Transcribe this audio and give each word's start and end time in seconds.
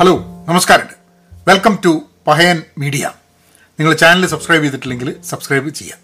Hello 0.00 0.44
നമസ്കാരമുണ്ട് 0.48 0.92
welcome 1.48 1.78
to 1.84 2.02
Pahayan 2.26 2.62
media. 2.78 3.10
നിങ്ങൾ 3.80 3.94
channel 3.94 4.26
subscribe 4.26 4.62
ചെയ്തിട്ടില്ലെങ്കിൽ 4.62 5.22
സബ്സ്ക്രൈബ് 5.22 5.74
ചെയ്യാം. 5.74 5.98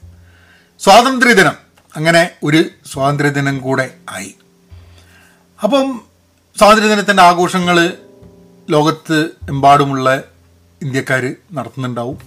സ്വാതന്ത്ര്യദിനം. 0.78 1.52
അങ്ങനെ 1.96 2.30
ഒരു 2.44 2.64
സ്വാതന്ത്ര്യദിനം 2.86 3.58
കൂടെ 3.58 3.94
ആയി. 4.10 4.34
അപ്പം 5.64 6.00
സ്വാതന്ത്ര്യദിനത്തിന്റെ 6.58 7.22
ആഘോഷങ്ങൾ 7.22 7.92
ലോകത്ത് 8.70 9.24
എമ്പാടുമുള്ള 9.48 10.22
ഇന്ത്യക്കാർ 10.82 11.34
നടത്തുന്നുണ്ടാവും. 11.52 12.18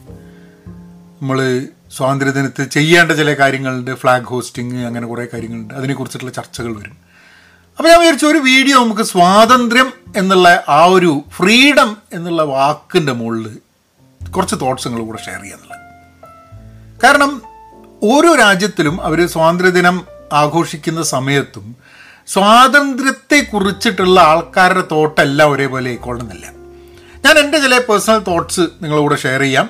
നമ്മൾ 1.22 1.68
സ്വാതന്ത്ര്യദിനത്തിൽ 1.92 2.66
ചെയ്യേണ്ട 2.66 3.12
ചില 3.12 3.34
കാര്യങ്ങളുണ്ട്. 3.34 3.96
ഫ്ലാഗ് 3.96 4.24
ഹോസ്റ്റിംഗ് 4.24 4.86
അങ്ങനെ 4.86 5.08
കുറേ 5.08 5.28
കാര്യങ്ങളുണ്ട്. 5.34 5.74
അതിനെക്കുറിച്ചിട്ടുള്ള 5.74 6.32
ചർച്ചകൾ 6.32 6.76
വരും. 6.76 7.01
അപ്പോൾ 7.82 7.90
ഞാൻ 7.90 8.00
വിചാരിച്ചു 8.00 8.26
ഒരു 8.26 8.38
വീഡിയോ 8.38 8.84
നമുക്ക് 8.84 9.02
സ്വാതന്ത്ര്യം 9.02 9.94
എന്നുള്ള 10.18 10.64
ആ 10.70 10.86
ഒരു 10.86 11.24
ഫ്രീഡം 11.36 11.98
എന്നുള്ള 12.14 12.42
വാക്കിന്റെ 12.42 13.12
മുകളിൽ 13.12 13.58
കുറച്ച് 14.30 14.56
തോട്ട്സ് 14.62 14.88
നിങ്ങൾ 14.88 15.02
കൂടെ 15.02 15.26
ഷെയർ 15.26 15.42
ചെയ്യാന്നുള്ളത് 15.42 15.80
കാരണം 17.04 17.42
ഓരോ 18.04 18.36
രാജ്യത്തിലും 18.36 19.02
അവർ 19.02 19.28
സ്വാതന്ത്ര്യദിനം 19.28 20.06
ആഘോഷിക്കുന്ന 20.34 21.04
സമയത്തും 21.04 21.76
സ്വാതന്ത്ര്യത്തെ 22.28 23.40
കുറിച്ചിട്ടുള്ള 23.54 24.20
ആൾക്കാരുടെ 24.20 24.84
തോട്ടെല്ലാം 24.92 25.52
ഒരേപോലെ 25.52 25.90
ആയിക്കൊള്ളുന്നില്ല. 25.90 26.46
ഞാൻ 27.26 27.40
എന്റെ 27.40 27.60
ചില 27.60 27.80
പേഴ്സണൽ 27.80 28.18
തോട്ട്സ് 28.18 28.62
നിങ്ങളുടെ 28.62 29.16
ഷെയർ 29.16 29.42
ചെയ്യാം. 29.42 29.70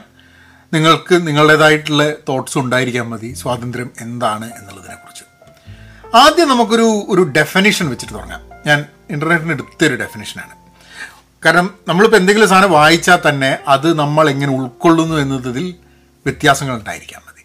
നിങ്ങൾക്ക് 0.74 1.28
നിങ്ങളുടേതായിട്ടുള്ള 1.28 2.14
തോട്ട്സ് 2.30 2.58
ഉണ്ടായിരിക്കാൻ 2.58 3.10
മതി. 3.10 3.34
സ്വാതന്ത്ര്യം 3.34 3.90
എന്താണ് 4.02 4.46
എന്നുള്ളതിനെക്കുറിച്ച്. 4.46 5.31
ആദ്യം 6.14 6.50
നമുക്കൊരു 6.50 7.06
ഒരു 7.08 7.22
ഡെഫിനേഷൻ 7.38 7.90
വെച്ചിട്ട് 7.90 8.14
തുടങ്ങാം. 8.14 8.42
ഞാൻ 8.66 8.80
ഇന്റർനെറ്റിന് 9.10 9.52
എടുത്തൊരു 9.52 9.96
ഡെഫിനേഷനാണ് 9.96 10.54
കാരണം 11.44 11.76
നമ്മളിപ്പോൾ 11.88 12.18
എന്തെങ്കിലും 12.18 12.50
സാധനം 12.50 12.72
വായിച്ചാൽ 12.72 13.30
തന്നെ 13.30 13.58
അത് 13.68 14.00
നമ്മൾ 14.00 14.30
എങ്ങനെ 14.30 14.52
ഉൾക്കൊള്ളുന്നു 14.52 15.16
എന്നതിൽ 15.18 15.66
വ്യത്യാസങ്ങൾ 16.26 16.76
ഉണ്ടായിരിക്കാൻ 16.76 17.22
മതി. 17.28 17.44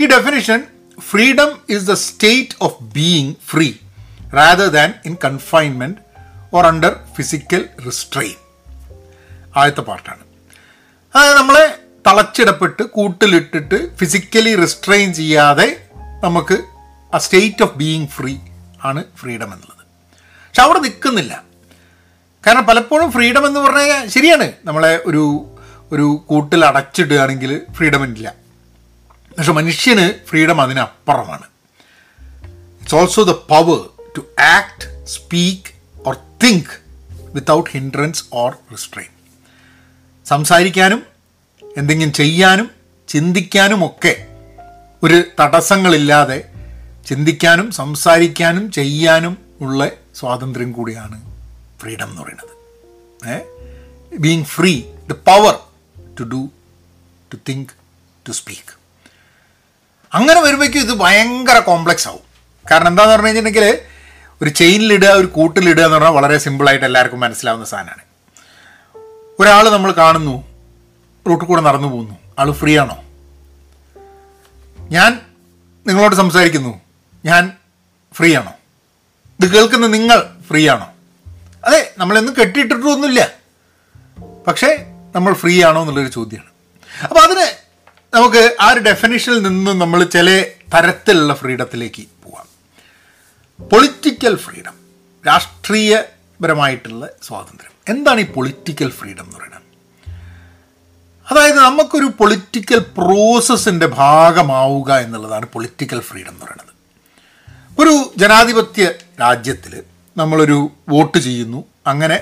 ഈ 0.00 0.06
definition 0.06 0.60
freedom 0.98 1.60
is 1.70 1.84
the 1.84 1.92
state 1.92 2.56
of 2.60 2.82
being 2.94 3.34
free 3.50 3.68
rather 4.34 4.68
than 4.68 4.94
in 5.04 5.14
confinement 5.24 5.98
or 6.52 6.66
under 6.66 6.98
physical 7.16 7.68
restrain 7.86 8.36
ആദ്യത്തെ 9.56 9.80
പാർട്ടാണ് 9.82 10.22
അതായത് 11.14 11.36
നമ്മളെ 11.36 11.64
തളച്ചിടപ്പെട്ട് 12.06 12.82
കൂട്ടിലിട്ടിട്ട് 12.82 13.96
ഫിസിക്കലി 13.98 14.54
റിസ്ട്രെയിൻ 14.54 15.14
ചെയ്യാതെ 15.14 15.68
നമുക്ക് 16.22 16.56
ആ 17.14 17.18
സ്റ്റേറ്റ് 17.18 17.62
ഓഫ് 17.62 17.74
ബീയിങ് 17.74 18.06
ഫ്രീ 18.06 18.38
ആണ് 18.84 19.04
ഫ്രീഡം 19.16 19.44
എന്നുള്ളത്. 19.44 19.86
പക്ഷെ 20.28 20.62
അവിടെ 20.62 20.78
നിൽക്കുന്നില്ല 20.78 21.44
കാരണം 22.46 22.66
പലപ്പോഴും 22.66 23.12
ഫ്രീഡം 23.12 23.46
എന്ന് 23.46 23.60
പറഞ്ഞാൽ 23.60 24.08
ശരിയാണ്. 24.08 24.52
നമ്മളെ 24.64 25.02
ഒരു 25.06 25.50
ഒരു 25.92 26.24
കൂട്ടിൽ 26.26 26.64
അടച്ചിടുകയാണെങ്കിൽ 26.64 27.60
ഫ്രീഡം 27.72 28.04
ഇല്ല. 28.04 28.34
പക്ഷെ 29.38 29.52
മനുഷ്യന് 29.52 30.28
freedom 30.28 30.60
അതിനപ്പുറമാണ്. 30.60 31.46
It's 32.80 32.94
also 32.94 33.22
the 33.22 33.30
power 33.30 33.88
to 34.16 34.40
act 34.40 35.04
speak 35.04 35.74
or 36.08 36.14
think 36.14 36.80
without 37.34 37.70
hindrance 37.70 38.24
or 38.32 38.52
restrain 38.72 39.10
സംസാരിക്കാനും 40.26 41.06
എന്തെങ്കിലും 41.76 42.12
ചെയ്യാനും 42.12 42.70
ചിന്തിക്കാനും 43.08 43.86
ഒക്കെ 43.86 44.26
ഒരു 45.02 45.24
തടസ്സങ്ങളില്ലാതെ 45.40 46.53
ചിന്തിക്കാനും 47.06 47.70
സംസാരിക്കാനും 47.70 48.72
ചെയ്യാനും 48.72 49.38
ഉള്ള 49.60 49.90
സ്വാതന്ത്ര്യം 50.14 50.72
കൂടിയാണ് 50.72 51.34
ഫ്രീഡം 51.80 52.10
എന്ന് 52.10 52.22
പറയുന്നത്. 52.22 52.54
ഏ? 53.30 53.38
Being 54.18 54.44
free 54.44 54.82
the 55.10 55.12
power 55.12 55.58
to 56.20 56.22
do 56.22 56.48
to 57.32 57.36
think 57.48 57.68
to 58.28 58.32
speak 58.32 58.74
അങ്ങനെ 60.14 60.42
വരുമ്പോഴേക്കും 60.42 60.80
ഇത് 60.80 60.94
ഭയങ്കര 60.94 61.58
കോംപ്ലക്സ് 61.58 62.08
ആവും. 62.08 62.20
കാരണം 62.70 62.88
എന്താന്ന് 62.88 63.12
പറഞ്ഞു 63.12 63.26
കഴിഞ്ഞിട്ടുണ്ടെങ്കിൽ 63.26 63.78
ഒരു 64.42 64.50
ചെയിനിലിടുക 64.50 65.08
ഒരു 65.08 65.26
കൂട്ടിലിടുക 65.26 65.82
എന്ന് 65.82 65.94
പറഞ്ഞാൽ 65.94 66.10
വളരെ 66.10 66.38
സിമ്പിളായിട്ട് 66.38 66.84
എല്ലാവർക്കും 66.84 67.20
മനസ്സിലാവുന്ന 67.20 67.66
സാധനമാണ്. 67.66 68.02
ഒരാൾ 69.38 69.70
നമ്മൾ 69.70 69.92
കാണുന്നു 69.92 70.44
റൂട്ടിൽ 71.28 71.46
കൂടെ 71.46 71.60
നടന്നു 71.60 71.88
പോകുന്നു. 71.88 72.14
ആൾ 72.38 72.52
ഫ്രീ 72.52 72.78
ആണോ? 72.78 73.04
ഞാൻ 74.90 75.20
നിങ്ങളോട് 75.86 76.14
സംസാരിക്കുന്നു. 76.14 76.83
ഞാൻ 77.24 77.52
ഫ്രീ 78.14 78.36
ആണോ 78.36 78.52
ഇത് 79.40 79.52
കേൾക്കുന്ന 79.52 79.86
നിങ്ങൾ 79.86 80.40
ഫ്രീ 80.48 80.68
ആണോ 80.68 80.92
അതെ 81.64 81.94
നമ്മളെന്നും 81.98 82.34
കെട്ടിയിട്ടിട്ടൊന്നുമില്ല. 82.40 83.30
പക്ഷേ 84.46 84.86
നമ്മൾ 85.14 85.32
ഫ്രീ 85.32 85.64
ആണോ 85.64 85.80
എന്നുള്ളൊരു 85.80 86.08
ചോദ്യമാണ്. 86.08 86.50
അപ്പോൾ 87.04 87.20
അതിന് 87.20 87.64
നമുക്ക് 88.16 88.56
ആ 88.60 88.72
ഒരു 88.72 88.80
ഡെഫിനിഷനിൽ 88.80 89.42
നിന്നും 89.42 89.78
നമ്മൾ 89.78 90.04
ചില 90.04 90.44
തരത്തിലുള്ള 90.74 91.34
ഫ്രീഡത്തിലേക്ക് 91.34 92.02
പോവാം. 92.24 92.46
പൊളിറ്റിക്കൽ 93.68 94.36
ഫ്രീഡം 94.36 94.74
രാഷ്ട്രീയപരമായിട്ടുള്ള 95.26 97.08
സ്വാതന്ത്ര്യം. 97.22 97.70
എന്താണ് 97.88 98.20
ഈ 98.20 98.24
പൊളിറ്റിക്കൽ 98.24 98.90
ഫ്രീഡം 98.90 99.24
എന്ന് 99.24 99.36
പറയുന്നത്? 99.36 99.62
അതായത് 101.30 101.56
നമുക്കൊരു 101.56 102.04
പൊളിറ്റിക്കൽ 102.04 102.78
പ്രോസസ്സിന്റെ 102.78 103.86
ഭാഗമാവുക 103.86 104.94
എന്നുള്ളതാണ് 104.94 105.46
പൊളിറ്റിക്കൽ 105.46 106.00
ഫ്രീഡം 106.00 106.28
എന്ന് 106.28 106.44
പറയുന്നത്. 106.46 106.73
ഒരു 107.78 108.12
ജനാധിപത്യ 108.16 108.90
രാജ്യത്തിൽ 109.20 109.82
നമ്മളൊരു 110.16 110.70
വോട്ട് 110.88 111.18
ചെയ്യുന്നു 111.18 111.64
അങ്ങനെ 111.86 112.20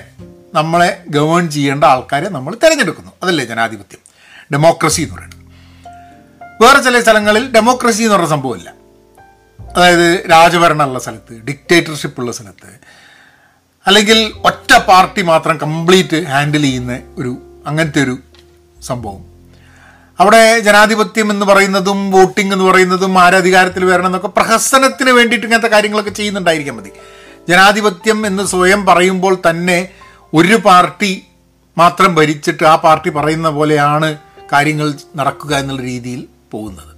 നമ്മളെ 0.53 1.03
ഗവേൺ 1.09 1.49
ചെയ്യേണ്ട 1.49 1.83
ആൾക്കാരെ 1.83 2.29
നമ്മൾ 2.29 2.55
തിരഞ്ഞെടുക്കുന്നു. 2.55 3.11
അതല്ലേ 3.23 3.45
ജനാധിപത്യം? 3.45 3.99
ഡെമോക്രസി 4.53 5.01
എന്ന് 5.01 5.15
പറയുന്നത്. 5.15 5.39
വേറെ 6.63 6.81
ചില 6.81 7.01
സ്ഥലങ്ങളിൽ 7.01 7.51
ഡെമോക്രസി 7.51 8.03
എന്ന് 8.03 8.15
പറഞ്ഞ 8.15 8.27
സംഭവമില്ല. 8.27 8.73
അതായത് 9.75 10.31
രാജഭരണമുള്ള 10.31 10.99
സ്ഥലത്ത് 10.99 11.33
ഡിക്റ്റേറ്റർഷിപ്പ് 11.33 12.21
ഉള്ള 12.21 12.31
സ്ഥലത്ത് 12.31 12.79
അല്ലെങ്കിൽ 13.87 14.33
ഒറ്റ 14.45 14.77
പാർട്ടി 14.77 15.21
മാത്രം 15.21 15.57
കംപ്ലീറ്റ് 15.57 16.27
ഹാൻഡിൽ 16.27 16.61
ചെയ്യുന്ന 16.61 16.99
ഒരു 17.17 17.61
അങ്ങനത്തെ 17.67 18.03
ഒരു 18.03 18.17
സംഭവം. 18.81 19.32
അവിടെ 20.19 20.59
ജനാധിപത്യം 20.59 21.31
എന്ന് 21.31 21.45
പറയുന്നതും 21.45 22.11
വോട്ടിംഗ് 22.11 22.53
എന്ന് 22.53 22.65
പറയുന്നതും 22.65 23.19
ആരധികാരത്തിൽ 23.19 23.85
വരണം 23.85 24.05
എന്നൊക്കെ 24.05 24.27
പ്രഹസനത്തിന് 24.27 25.09
വേണ്ടിയിട്ട് 25.09 25.45
ഇങ്ങനത്തെ 25.45 25.67
കാര്യങ്ങളൊക്കെ 25.67 26.11
ചെയ്യുന്നുണ്ടായിരിക്കാൻ 26.11 26.75
മതി. 26.75 26.91
ജനാധിപത്യം 27.49 28.27
എന്ന് 28.27 28.43
സ്വയം 28.43 28.85
പറയുമ്പോൾ 28.85 29.37
തന്നെ 29.49 29.89
ഒരു 30.33 30.55
പാർട്ടി 30.55 31.23
മാത്രം 31.77 32.15
ഭരിച്ചിട്ട് 32.15 32.63
ആ 32.63 32.75
പാർട്ടി 32.75 33.09
പറയുന്ന 33.09 33.49
പോലെയാണ് 33.49 34.17
കാര്യങ്ങൾ 34.53 34.93
നടക്കുക 35.15 35.55
എന്നുള്ള 35.55 35.81
രീതിയിൽ 35.81 36.27
പോകുന്നത്. 36.51 36.93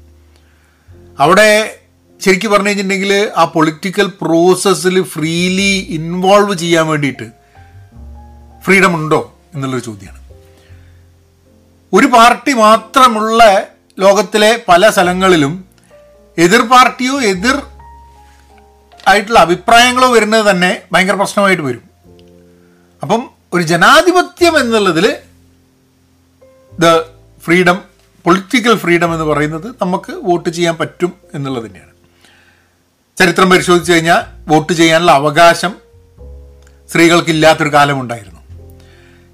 അവിടെ 1.19 1.77
ശരിക്കും 2.21 2.51
പറഞ്ഞു 2.51 2.67
കഴിഞ്ഞിട്ടുണ്ടെങ്കിൽ 2.67 3.31
ആ 3.37 3.45
പൊളിറ്റിക്കൽ 3.45 4.11
പ്രോസസ്സിൽ 4.21 5.03
ഫ്രീലി 5.03 5.87
ഇൻവോൾവ് 5.89 6.57
ചെയ്യാൻ 6.57 6.87
വേണ്ടിയിട്ട് 6.87 7.27
ഫ്രീഡം 8.61 8.95
ഉണ്ടോ 8.95 9.33
എന്നുള്ളൊരു 9.55 9.83
ചോദ്യമാണ്. 9.83 10.24
ഒരു 11.93 12.07
പാർട്ടി 12.07 12.53
മാത്രമുള്ള 12.53 13.67
ലോകത്തിലെ 13.99 14.63
പല 14.67 14.89
സ്ഥലങ്ങളിലും 14.89 15.65
എതിർ 16.37 16.61
പാർട്ടിയോ 16.61 17.21
എതിർ 17.21 17.61
ആയിട്ടുള്ള 19.07 19.39
അഭിപ്രായങ്ങളോ 19.39 20.13
വരുന്നത് 20.13 20.49
തന്നെ 20.49 20.81
ഭയങ്കര 20.91 21.13
പ്രശ്നമായിട്ട് 21.13 21.63
വരും. 21.63 21.83
അപ്പം 23.01 23.29
ഒരു 23.53 23.63
ജനാധിപത്യം 23.63 24.59
എന്നുള്ളതിൽ 24.59 25.15
ദ 26.79 26.99
ഫ്രീഡം 27.45 27.81
പൊളിറ്റിക്കൽ 28.23 28.77
ഫ്രീഡം 28.77 29.13
എന്ന് 29.13 29.25
പറയുന്നത് 29.25 29.67
നമുക്ക് 29.81 30.13
വോട്ട് 30.23 30.49
ചെയ്യാൻ 30.49 30.77
പറ്റും 30.77 31.13
എന്നുള്ളത് 31.33 31.65
തന്നെയാണ്. 31.65 31.93
ചരിത്രം 33.19 33.49
പരിശോധിച്ച് 33.49 33.93
കഴിഞ്ഞാൽ 33.93 34.21
വോട്ട് 34.47 34.73
ചെയ്യാനുള്ള 34.73 35.11
അവകാശം 35.11 35.75
സ്ത്രീകൾക്കില്ലാത്തൊരു 36.91 37.73
കാലമുണ്ടായിരുന്നു. 37.73 38.34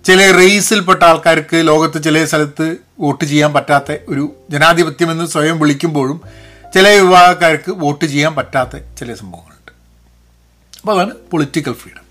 ചില 0.05 0.19
റേസിൽപ്പെട്ട 0.37 1.03
ആൾക്കാർക്ക് 1.03 1.57
ലോകത്ത് 1.67 2.03
ചില 2.03 2.25
സ്ഥലത്ത് 2.25 2.67
വോട്ട് 2.99 3.25
ചെയ്യാൻ 3.25 3.53
പറ്റാത്ത 3.53 3.97
ഒരു 4.09 4.23
ജനാധിപത്യമെന്ന് 4.51 5.25
സ്വയം 5.25 5.59
വിളിക്കുമ്പോഴും 5.59 6.21
ചില 6.75 6.85
വിഭാഗക്കാർക്ക് 6.99 7.71
വോട്ട് 7.71 8.05
ചെയ്യാൻ 8.05 8.35
പറ്റാത്ത 8.35 8.75
ചില 8.99 9.13
സംഭവങ്ങളുണ്ട്. 9.13 9.71
അപ്പോൾ 10.79 10.93
അതാണ് 10.95 11.13
പൊളിറ്റിക്കൽ 11.31 11.73
ഫ്രീഡം 11.73 12.05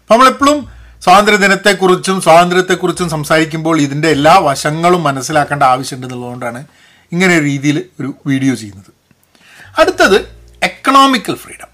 അപ്പോൾ 0.00 0.14
നമ്മളെപ്പോഴും 0.14 0.58
സ്വാതന്ത്ര്യദിനത്തെക്കുറിച്ചും 1.04 2.16
സ്വാതന്ത്ര്യത്തെക്കുറിച്ചും 2.26 3.08
സംസാരിക്കുമ്പോൾ 3.10 3.80
ഇതിന്റെ 3.80 4.08
എല്ലാ 4.08 4.34
വശങ്ങളും 4.48 5.02
മനസ്സിലാക്കേണ്ട 5.02 5.62
ആവശ്യമുണ്ടെന്നുള്ളതുകൊണ്ടാണ് 5.62 6.60
ഇങ്ങനെ 7.12 7.32
ഒരു 7.38 7.44
രീതിയിൽ 7.44 7.78
ഒരു 8.00 8.14
വീഡിയോ 8.26 8.54
ചെയ്യുന്നത്. 8.54 8.90
അടുത്തത് 9.78 10.18
എക്കണോമിക്കൽ 10.62 11.34
ഫ്രീഡം 11.34 11.70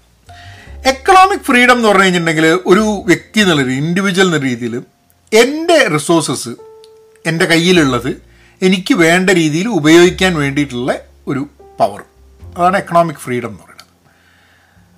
എക്കണോമിക് 0.91 1.45
ഫ്രീഡം 1.49 1.75
എന്ന് 1.77 1.89
പറഞ്ഞു 1.89 2.03
കഴിഞ്ഞിട്ടുണ്ടെങ്കിൽ 2.03 2.47
ഒരു 2.71 2.85
വ്യക്തി 3.05 3.39
എന്നുള്ള 3.39 3.73
ഇൻഡിവിജ്വൽ 3.81 4.27
എന്ന 4.27 4.37
രീതിയിൽ 4.37 4.75
എന്റെ 5.33 5.87
റിസോഴ്സസ് 5.87 6.49
എന്റെ 7.25 7.45
കയ്യിലുള്ളത് 7.45 8.21
എനിക്ക് 8.61 8.93
വേണ്ട 8.93 9.29
രീതിയിൽ 9.29 9.67
ഉപയോഗിക്കാൻ 9.67 10.35
വേണ്ടിയിട്ടുള്ള 10.35 10.95
ഒരു 11.27 11.49
പവർ 11.79 12.03
അതാണ് 12.57 12.77
എക്കണോമിക് 12.77 13.17
ഫ്രീഡം 13.17 13.47
എന്ന് 13.47 13.59
പറയുന്നത്. 13.59 13.85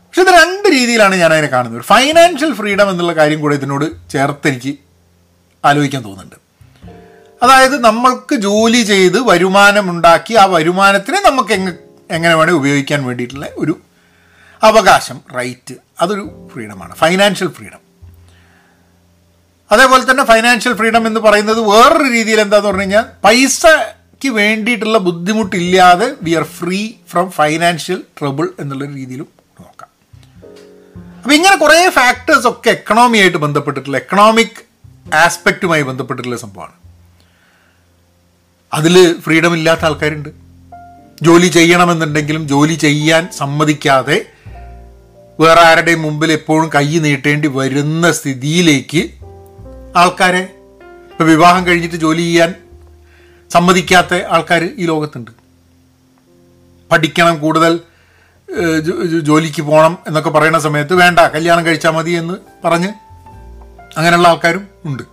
പക്ഷെ 0.08 0.22
ഇത് 0.22 0.30
രണ്ട് 0.30 0.68
രീതിയിലാണ് 0.76 1.16
ഞാൻ 1.16 1.34
അതിനെ 1.34 1.48
കാണുന്നത്. 1.48 1.82
ഫൈനാൻഷ്യൽ 1.82 2.54
ഫ്രീഡം 2.54 2.90
എന്നുള്ള 2.90 3.14
കാര്യം 3.14 3.42
കൂടെ 3.42 3.56
ഇതിനോട് 3.56 4.12
ചേർത്ത് 4.12 4.48
എനിക്ക് 4.48 4.78
ആലോചിക്കാൻ 5.66 6.04
തോന്നുന്നുണ്ട്. 6.04 6.36
അതായത് 7.44 7.84
നമ്മൾക്ക് 7.84 8.36
ജോലി 8.36 8.82
ചെയ്ത് 8.84 9.20
വരുമാനമുണ്ടാക്കി 9.30 10.34
ആ 10.34 10.46
വരുമാനത്തിനെ 10.46 11.22
നമുക്ക് 11.30 11.54
എങ്ങ 11.54 11.72
എങ്ങനെ 12.12 12.36
വേണേൽ 12.36 12.54
ഉപയോഗിക്കാൻ 12.54 13.04
വേണ്ടിയിട്ടുള്ള 13.04 13.48
ഒരു 13.58 13.80
അവകാശം 14.64 15.22
റൈറ്റ് 15.38 15.76
അതൊരു 16.02 16.50
ഫ്രീഡമാണ് 16.54 16.96
ഫൈനാൻഷ്യൽ 16.96 17.48
ഫ്രീഡം 17.48 17.81
അതേപോലെ 19.72 20.12
തന്നെ 20.12 20.24
ഫൈനാൻഷ്യൽ 20.26 20.74
ഫ്രീഡം 20.74 21.08
എന്ന് 21.08 21.20
പറയുന്നത് 21.20 21.60
വേറൊരു 21.60 22.12
രീതിയിൽ 22.12 22.40
എന്താന്ന് 22.42 22.68
പറഞ്ഞു 22.68 22.82
കഴിഞ്ഞാൽ 22.82 23.04
പൈസയ്ക്ക് 23.24 24.30
വേണ്ടിയിട്ടുള്ള 24.30 24.98
ബുദ്ധിമുട്ടില്ലാതെ 24.98 26.14
we 26.22 26.32
are 26.32 26.44
free 26.44 26.90
from 27.12 27.32
financial 27.32 28.02
trouble 28.20 28.50
എന്നുള്ള 28.60 28.86
രീതിയിലും 28.86 29.28
നോക്കാം. 29.62 29.90
അപ്പം 31.18 31.34
ഇങ്ങനെ 31.34 31.56
കുറേ 31.56 31.90
ഫാക്ടേഴ്സ് 31.90 32.48
ഒക്കെ 32.48 32.70
എക്കണോമിയായിട്ട് 32.70 33.38
ബന്ധപ്പെട്ടിട്ടുള്ള 33.38 33.98
എക്കണോമിക് 33.98 34.60
ആസ്പെക്റ്റുമായി 35.14 35.82
ബന്ധപ്പെട്ടിട്ടുള്ള 35.82 36.38
സംഭവമാണ്. 36.38 36.74
അതിൽ 38.74 39.20
ഫ്രീഡം 39.20 39.54
ഇല്ലാത്ത 39.54 39.86
ആൾക്കാരുണ്ട്. 39.86 40.30
ജോലി 41.22 41.48
ചെയ്യണമെന്നുണ്ടെങ്കിലും 41.48 42.48
ജോലി 42.48 42.74
ചെയ്യാൻ 42.74 43.28
സമ്മതിക്കാതെ 43.38 44.26
വേറെ 45.40 45.62
ആരുടെയും 45.62 46.02
മുമ്പിൽ 46.02 46.32
എപ്പോഴും 46.32 46.70
കൈ 46.76 46.98
നീട്ടേണ്ടി 46.98 47.48
വരുന്ന 47.48 48.12
സ്ഥിതിയിലേക്ക് 48.12 49.21
ആൾക്കാരെ 49.96 50.42
ഇപ്പം 51.12 51.28
വിവാഹം 51.28 51.68
കഴിഞ്ഞിട്ട് 51.68 51.96
ജോലി 51.96 52.22
ചെയ്യാൻ 52.22 52.54
സമ്മതിക്കാത്ത 53.50 54.22
ആൾക്കാർ 54.30 54.70
ഈ 54.78 54.86
ലോകത്തുണ്ട്. 54.86 55.32
പഠിക്കണം 56.92 57.40
കൂടുതൽ 57.40 57.80
ജോലിക്ക് 59.24 59.62
പോകണം 59.62 59.98
എന്നൊക്കെ 60.08 60.30
പറയുന്ന 60.30 60.60
സമയത്ത് 60.60 60.94
വേണ്ട 60.94 61.20
കല്യാണം 61.20 61.66
കഴിച്ചാൽ 61.66 61.92
മതി 61.92 62.12
എന്ന് 62.12 62.34
പറഞ്ഞ് 62.66 62.88
അങ്ങനെയുള്ള 63.98 64.28
ആൾക്കാരും 64.28 64.68
ഉണ്ട്. 64.86 65.04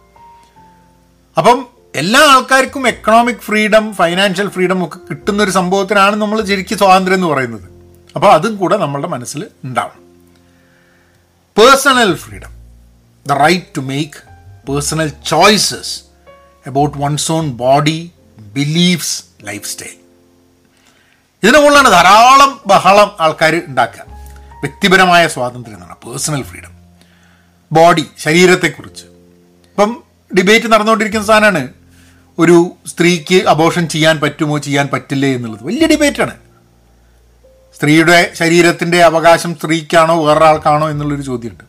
അപ്പം 1.39 1.67
എല്ലാ 1.95 2.21
ആൾക്കാർക്കും 2.21 2.89
എക്കണോമിക് 2.89 3.37
ഫ്രീഡം 3.37 3.95
ഫൈനാൻഷ്യൽ 3.95 4.49
ഫ്രീഡം 4.49 4.85
ഒക്കെ 4.85 4.99
കിട്ടുന്ന 5.11 5.43
ഒരു 5.43 5.51
സംഭവത്തിനാണ് 5.51 6.17
നമ്മൾ 6.17 6.45
ശരിക്കും 6.45 6.79
സ്വാതന്ത്ര്യം 6.79 7.17
എന്ന് 7.17 7.27
പറയുന്നത്. 7.27 7.69
അപ്പോൾ 8.15 8.33
അതും 8.33 8.57
കൂടെ 8.57 8.77
നമ്മളുടെ 8.77 9.09
മനസ്സിൽ 9.09 9.47
ഉണ്ടാവണം. 9.65 10.03
Personal 11.59 12.15
freedom 12.15 12.51
the 13.27 13.33
right 13.33 13.77
to 13.77 13.81
make 13.81 14.28
personal 14.69 15.13
choices 15.27 16.03
about 16.67 16.99
one's 16.99 17.33
own 17.33 17.51
body 17.51 18.13
beliefs 18.39 19.25
lifestyle 19.69 19.97
ഇതിനു 21.43 21.59
മുകളിലാണ് 21.59 21.91
ധാരാളം 21.91 22.61
ബഹളം 22.67 23.17
ആൾക്കാർ 23.21 23.63
ഉണ്ടാക്കുക. 23.69 24.05
വ്യക്തിപരമായ 24.61 25.29
സ്വാതന്ത്ര്യം 25.29 25.75
എന്നാണ്. 25.75 25.95
പേഴ്സണൽ 26.07 26.43
ഫ്രീഡം 26.43 26.71
ബോഡി 27.73 28.07
ശരീരത്തെക്കുറിച്ച്. 28.19 29.05
ഇപ്പം 29.05 30.03
ഡിബേറ്റ് 30.39 30.73
നടന്നുകൊണ്ടിരിക്കുന്ന 30.73 31.27
സാധനമാണ്. 31.27 31.69
ഒരു 32.39 32.71
സ്ത്രീക്ക് 32.87 33.47
അബോഷൻ 33.47 33.89
ചെയ്യാൻ 33.89 34.21
പറ്റുമോ 34.21 34.59
ചെയ്യാൻ 34.59 34.89
പറ്റില്ലേ 34.93 35.35
എന്നുള്ളത്. 35.35 35.65
വലിയ 35.65 35.87
ഡിബേറ്റാണ് 35.87 36.35
സ്ത്രീയുടെ 37.77 38.31
ശരീരത്തിന്റെ 38.35 39.03
അവകാശം 39.03 39.55
സ്ത്രീക്കാണോ 39.55 40.25
വേറൊരാൾക്കാണോ 40.25 40.91
എന്നുള്ളൊരു 40.91 41.23
ചോദ്യമുണ്ട്. 41.23 41.65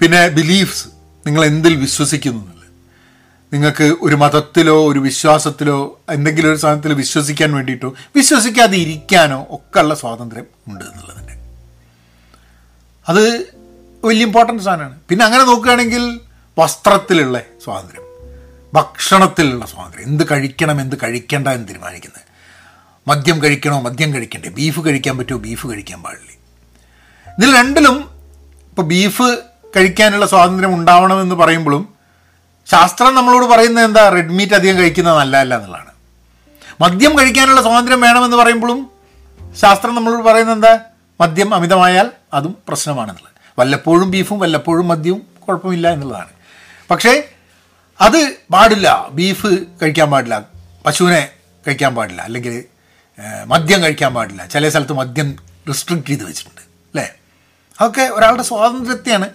പിന്നെ 0.00 0.28
ബിലീഫ്സ് 0.28 0.97
നിങ്ങൾ 1.26 1.44
എന്തിൽ 1.44 1.76
വിശ്വസിക്കുന്നു 1.76 2.58
നിങ്ങൾക്ക് 3.52 3.84
ഒരു 3.84 4.14
മതത്തിലോ 4.14 4.92
ഒരു 4.92 4.98
വിശ്വാസത്തിലോ 4.98 6.00
എന്തെങ്കിലും 6.10 6.50
ഒരു 6.50 6.56
സാധനത്തിൽ 6.56 6.92
വിശ്വസിക്കാൻ 6.92 7.54
വേണ്ടിയിട്ടോ 7.54 7.94
വിശ്വസിക്കാതെ 8.16 8.76
ഇരിക്കാനോ 8.76 9.46
ഒക്കെ 9.50 9.80
ഉള്ള 9.80 9.94
സ്വാതന്ത്ര്യം 9.94 10.44
ഉണ്ട് 10.68 10.84
എന്നുള്ളതിന്റെ 10.84 11.34
അത് 13.08 13.44
വലിയ 14.04 14.24
ഇമ്പോർട്ടന്റ് 14.24 14.62
സാധനമാണ്. 14.62 15.00
പിന്നെ 15.08 15.24
അങ്ങനെ 15.24 15.44
നോക്കുകയാണെങ്കിൽ 15.44 16.20
വസ്ത്രത്തിലുള്ള 16.58 17.40
സ്വാതന്ത്ര്യം 17.64 18.02
ഭക്ഷണത്തിലുള്ള 18.74 19.66
സ്വാതന്ത്ര്യം. 19.66 20.06
എന്ത് 20.06 20.24
കഴിക്കണം 20.30 20.80
എന്ത് 20.80 20.96
കഴിക്കേണ്ട 21.02 21.48
എന്ന് 21.48 21.68
തീരുമാനിക്കുന്നത്. 21.68 22.22
മദ്യം 23.08 23.42
കഴിക്കണോ 23.42 23.80
മദ്യം 23.80 24.14
കഴിക്കണ്ടേ? 24.14 24.48
ബീഫ് 24.48 24.80
കഴിക്കാൻ 24.80 25.18
പറ്റുമോ? 25.18 25.38
ബീഫ് 25.38 25.66
കഴിക്കാൻ 25.66 26.02
പാടില്ലേ? 26.02 26.36
ഇതിൽ 27.38 27.56
രണ്ടിലും 27.56 27.96
ഇപ്പോൾ 28.70 28.82
ബീഫ് 28.82 29.38
കഴിക്കാനുള്ള 29.76 30.26
സ്വാതന്ത്ര്യം 30.26 30.74
ഉണ്ടാവണമെന്ന് 30.74 31.34
പറയുമ്പോഴും 31.34 31.94
ശാസ്ത്രം 32.70 33.14
നമ്മളോട് 33.14 33.46
പറയുന്നത് 33.46 33.84
എന്താ? 33.84 34.08
റെഡ് 34.08 34.30
മീറ്റ് 34.30 34.54
അധികം 34.54 34.78
കഴിക്കുന്നത് 34.78 35.18
നല്ലതല്ല 35.18 35.56
എന്നുള്ളതാണ്. 35.56 35.92
മദ്യം 36.80 37.18
കഴിക്കാനുള്ള 37.18 37.62
സ്വാതന്ത്ര്യം 37.62 38.00
വേണമെന്ന് 38.00 38.36
പറയുമ്പോഴും 38.36 38.90
ശാസ്ത്രം 39.56 39.94
നമ്മളോട് 39.94 40.22
പറയുന്നത് 40.22 40.56
എന്താ? 40.56 40.80
മദ്യം 41.20 41.54
അമിതമായാൽ 41.54 42.10
അതും 42.34 42.56
പ്രശ്നമാണെന്നുള്ളത് 42.68 43.32
വല്ലപ്പോഴും 43.58 44.10
ബീഫും 44.10 44.38
വല്ലപ്പോഴും 44.38 44.88
മദ്യവും 44.88 45.22
കുഴപ്പമില്ല 45.48 45.92
എന്നുള്ളതാണ്. 45.92 46.28
പക്ഷേ 46.90 47.28
അത് 48.00 48.36
പാടില്ല. 48.52 49.08
ബീഫ് 49.10 49.46
കഴിക്കാൻ 49.82 50.10
പാടില്ല. 50.10 50.42
പശുവിനെ 50.86 51.28
കഴിക്കാൻ 51.66 51.94
പാടില്ല. 51.94 52.22
അല്ലെങ്കിൽ 52.22 52.64
മദ്യം 53.46 53.82
കഴിക്കാൻ 53.82 54.14
പാടില്ല. 54.14 54.46
ചില 54.46 54.68
സ്ഥലത്ത് 54.68 54.92
മദ്യം 54.92 55.36
റിസ്ട്രിക്റ്റ് 55.68 56.08
ചെയ്ത് 56.08 56.24
വെച്ചിട്ടുണ്ട്. 56.24 56.60
അല്ലേ? 56.60 57.14
അതൊക്കെ 57.80 58.02
ഒരാളുടെ 58.02 58.42
സ്വാതന്ത്ര്യത്തെയാണ് 58.42 59.28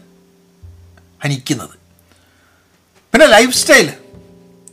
ഹനിക്കുന്നത്. 1.23 1.69
പിന്നെ 3.11 3.25
ലൈഫ് 3.25 3.57
സ്റ്റൈൽ 3.57 3.93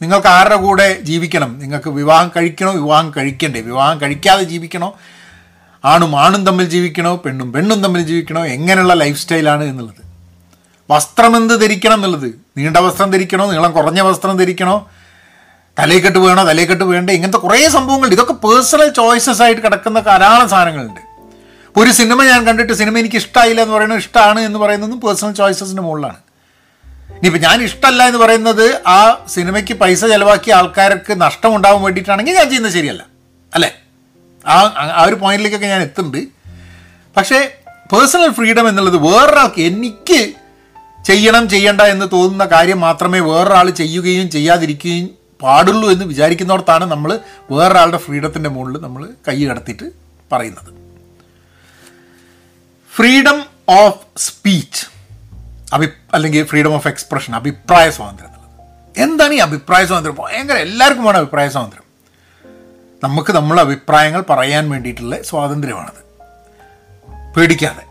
നിങ്ങൾക്ക് 0.03 0.27
ആരുടെ 0.27 0.57
കൂടെ 0.57 1.01
ജീവിക്കണം? 1.01 1.59
നിങ്ങൾക്ക് 1.59 1.91
വിവാഹം 1.91 2.31
കഴിക്കണോ? 2.37 2.73
വിവാഹം 2.73 3.13
കഴിക്കണ്ടേ? 3.17 3.61
വിവാഹം 3.61 4.01
കഴിക്കാതെ 4.01 4.43
ജീവിക്കണോ? 4.43 4.95
ആണും 5.85 6.21
ആണും 6.21 6.47
തമ്മിൽ 6.47 6.69
ജീവിക്കണോ? 6.69 7.17
പെണ്ണും 7.17 7.53
പെണ്ണും 7.53 7.83
തമ്മിൽ 7.83 8.03
ജീവിക്കണോ? 8.03 8.47
എങ്ങനെയുള്ള 8.47 8.95
ലൈഫ് 8.95 9.23
സ്റ്റൈലാണ് 9.23 9.65
എന്നുള്ളത്. 9.65 10.11
വസ്ത്രം 10.91 11.37
എന്ത് 11.37 11.61
ധരിക്കണം 11.61 11.95
എന്നുള്ളത്? 11.95 12.35
നീണ്ട 12.57 12.77
വസ്ത്രം 12.77 13.11
ധരിക്കണോ? 13.11 13.51
നീളം 13.51 13.73
കുറഞ്ഞ 13.73 14.01
വസ്ത്രം 14.01 14.39
ധരിക്കണോ? 14.39 14.91
തലയിക്കെട്ട് 15.79 16.19
വേണോ? 16.19 16.45
തലയിക്കെട്ട് 16.45 16.85
വേണ്ടേ? 16.85 17.15
ഇങ്ങനത്തെ 17.15 17.39
കുറേ 17.39 17.69
സംഭവങ്ങളുണ്ട്. 17.69 18.15
ഇതൊക്കെ 18.15 18.33
പേഴ്സണൽ 18.33 18.89
ചോയ്സസ് 18.89 19.43
ആയിട്ട് 19.43 19.63
കിടക്കുന്ന 19.63 20.01
ധാരാളം 20.01 20.49
സാധനങ്ങളുണ്ട്. 20.49 21.01
ഒരു 21.77 21.91
സിനിമ 21.91 22.25
ഞാൻ 22.25 22.47
കണ്ടിട്ട് 22.47 22.73
സിനിമ 22.73 22.99
എനിക്ക് 22.99 23.17
ഇഷ്ടമായില്ല 23.17 23.61
എന്ന് 23.61 23.75
പറയുന്നത് 23.75 23.99
ഇഷ്ടമാണ് 23.99 24.41
എന്ന് 24.41 24.59
പറയുന്നതും 24.59 25.01
പേഴ്സണൽ 25.01 25.33
ചോയ്സസിന്റെ 25.33 25.83
മുകളിലാണ്. 25.83 26.17
ഇനിയിപ്പോൾ 27.21 27.49
ഞാൻ 27.49 27.63
ഇഷ്ടമല്ല 27.63 28.03
എന്ന് 28.03 28.19
പറയുന്നത് 28.19 28.83
ആ 28.87 29.25
സിനിമയ്ക്ക് 29.29 29.75
പൈസ 29.75 30.05
ചെലവാക്കിയ 30.05 30.55
ആൾക്കാർക്ക് 30.55 31.21
നഷ്ടം 31.21 31.57
ഉണ്ടാവാൻ 31.57 31.83
വേണ്ടിയിട്ടാണെങ്കിൽ 31.83 32.33
ഞാൻ 32.33 32.49
ചെയ്യുന്നത് 32.49 32.73
ശരിയല്ല. 32.73 33.07
അല്ലേ? 33.55 33.83
ആ 34.47 34.61
ആ 34.97 35.05
ഒരു 35.05 35.15
പോയിന്റിലേക്കൊക്കെ 35.15 35.67
ഞാൻ 35.67 35.83
എത്തുന്നുണ്ട്. 35.83 36.29
പക്ഷേ 37.17 37.57
പേഴ്സണൽ 37.93 38.33
ഫ്രീഡം 38.33 38.69
എന്നുള്ളത് 38.69 38.97
വേറൊരാൾക്ക് 38.97 39.61
എനിക്ക് 39.61 40.33
ചെയ്യണം 41.05 41.49
ചെയ്യണ്ട 41.49 41.81
എന്ന് 41.81 42.07
തോന്നുന്ന 42.13 42.45
കാര്യം 42.45 42.81
മാത്രമേ 42.81 43.19
വേറൊരാൾ 43.19 43.71
ചെയ്യുകയും 43.71 44.31
ചെയ്യാതിരിക്കുകയും 44.31 45.11
പാടുള്ളൂ 45.43 45.91
എന്ന് 45.91 46.05
വിചാരിക്കുന്നിടത്താണ് 46.05 46.85
നമ്മൾ 46.85 47.19
വേറൊരാളുടെ 47.51 47.97
ഫ്രീഡത്തിന്റെ 47.97 48.51
മുകളിൽ 48.51 48.81
നമ്മൾ 48.81 49.09
കൈ 49.29 49.45
കടത്തിയിട്ട് 49.47 49.91
പറയുന്നത്. 50.33 50.75
Freedom 52.97 53.45
of 53.69 54.01
speech. 54.17 55.00
അഭി 55.73 55.89
അല്ലെങ്കിൽ 56.13 56.45
ഫ്രീഡം 56.45 56.75
ഓഫ് 56.75 56.89
എക്സ്പ്രഷൻ 56.89 57.35
അഭിപ്രായ 57.35 57.91
സ്വാതന്ത്ര്യം 57.91 58.29
എന്നുള്ളത്. 58.29 58.99
എന്താണ് 58.99 59.35
ഈ 59.35 59.37
അഭിപ്രായ 59.37 59.87
സ്വാതന്ത്ര്യം? 59.87 60.27
ഭയങ്കര 60.27 60.55
എല്ലാവർക്കും 60.55 61.05
വേണം 61.05 61.19
അഭിപ്രായ 61.19 61.49
സ്വാതന്ത്ര്യം. 61.49 61.83
നമുക്ക് 63.05 63.33
നമ്മളെ 63.33 63.61
അഭിപ്രായങ്ങൾ 63.61 64.25
പറയാൻ 64.31 64.71
വേണ്ടിയിട്ടുള്ള 64.71 65.23
സ്വാതന്ത്ര്യമാണത്. 65.23 66.11
പേടിക്കാതെ. 67.35 67.83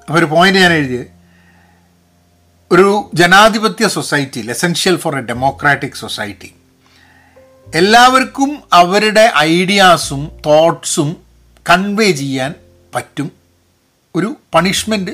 അപ്പോൾ 0.00 0.18
ഒരു 0.18 0.24
പോയിന്റ് 0.24 0.60
ഞാൻ 0.60 0.72
എഴുതിയത് 0.72 1.06
ഒരു 2.70 3.10
ജനാധിപത്യ 3.14 3.88
സൊസൈറ്റിയിൽ 3.88 4.50
essential 4.50 4.96
for 4.96 5.16
a 5.16 5.20
democratic 5.20 5.92
society 5.92 6.54
എല്ലാവർക്കും 7.74 8.62
അവരുടെ 8.72 9.32
ഐഡിയാസും 9.36 10.42
തോട്ട്സും 10.46 11.16
കൺവേ 11.70 12.10
ചെയ്യാൻ 12.10 12.54
പറ്റും. 12.94 13.32
ഒരു 14.14 14.36
പണിഷ്മെന്റ് 14.54 15.10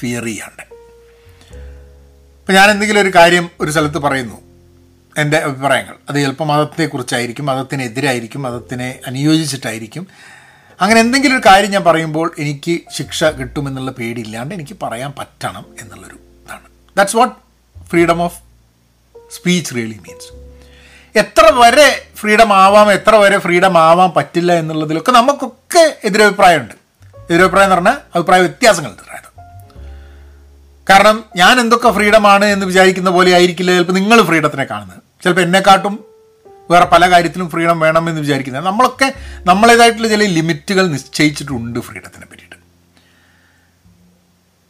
ചെയ്യാണ്ട് 0.00 0.69
ഇപ്പം 2.50 2.60
ഞാൻ 2.60 2.70
എന്തെങ്കിലും 2.70 3.00
ഒരു 3.00 3.12
കാര്യം 3.14 3.50
ഒരു 3.60 3.70
സ്ഥലത്ത് 3.70 3.98
പറയുന്നു. 3.98 4.42
എന്റെ 5.18 5.36
അഭിപ്രായങ്ങൾ. 5.36 5.94
അത് 6.08 6.16
ചിലപ്പോൾ 6.16 6.44
മതത്തെക്കുറിച്ചായിരിക്കും 6.44 7.46
മതത്തിനെതിരായിരിക്കും 7.46 8.42
മതത്തിനെ 8.42 8.98
അനുയോജിച്ചിട്ടായിരിക്കും. 9.06 10.06
അങ്ങനെ 10.80 11.00
എന്തെങ്കിലും 11.00 11.36
ഒരു 11.36 11.42
കാര്യം 11.46 11.70
ഞാൻ 11.70 11.84
പറയുമ്പോൾ 11.84 12.34
എനിക്ക് 12.38 12.80
ശിക്ഷ 12.96 13.24
കിട്ടുമെന്നുള്ള 13.24 13.90
പേടിയില്ലാണ്ട് 13.90 14.54
എനിക്ക് 14.54 14.76
പറയാൻ 14.82 15.12
പറ്റണം 15.18 15.64
എന്നുള്ളൊരു 15.80 16.14
ഇതാണ്. 16.14 16.96
That's 16.96 17.16
what 17.16 17.36
freedom 17.86 18.22
of 18.22 18.40
speech 19.30 19.74
really 19.74 20.00
means 20.08 20.32
എത്ര 21.18 21.52
വരെ 21.54 22.08
ഫ്രീഡം 22.16 22.52
ആവാം 22.52 22.92
എത്ര 22.92 23.16
വരെ 23.16 23.38
ഫ്രീഡം 23.38 23.78
ആവാൻ 23.78 24.12
പറ്റില്ല 24.16 24.52
എന്നുള്ളതിലൊക്കെ 24.52 25.12
നമുക്കൊക്കെ 25.12 25.96
എതിരഭിപ്രായമുണ്ട്. 26.04 26.74
എതിരഭിപ്രായം 27.30 27.64
എന്ന് 27.64 27.76
പറഞ്ഞാൽ 27.76 27.96
അഭിപ്രായ 28.14 28.40
വ്യത്യാസങ്ങൾ 28.40 28.90
കാരണം 30.90 31.24
ഞാൻ 31.36 31.60
എന്തൊക്കെ 31.60 31.90
ഫ്രീഡം 31.90 32.26
ആണ് 32.26 32.44
എന്ന് 32.44 32.66
വിചാരിക്കുന്ന 32.66 33.10
പോലെ 33.10 33.32
ആയിരിക്കില്ല 33.32 33.72
ചിലപ്പോൾ 33.72 33.92
നിങ്ങൾ 33.92 34.22
ഫ്രീഡത്തിനെ 34.22 34.64
കാണുന്നത്. 34.64 34.98
ചിലപ്പോൾ 35.24 35.42
എന്നെക്കാട്ടും 35.42 36.04
വേറെ 36.70 36.84
പല 36.84 37.10
കാര്യത്തിലും 37.10 37.50
ഫ്രീഡം 37.50 37.80
വേണമെന്ന് 37.80 38.20
വിചാരിക്കുന്നത്. 38.20 38.66
നമ്മളൊക്കെ 38.66 39.12
നമ്മളേതായിട്ടുള്ള 39.38 40.08
ചില 40.08 40.24
ലിമിറ്റുകൾ 40.24 40.86
നിശ്ചയിച്ചിട്ടുണ്ട് 40.86 41.80
ഫ്രീഡത്തിനെ 41.80 42.26
പറ്റിയിട്ട്. 42.26 42.56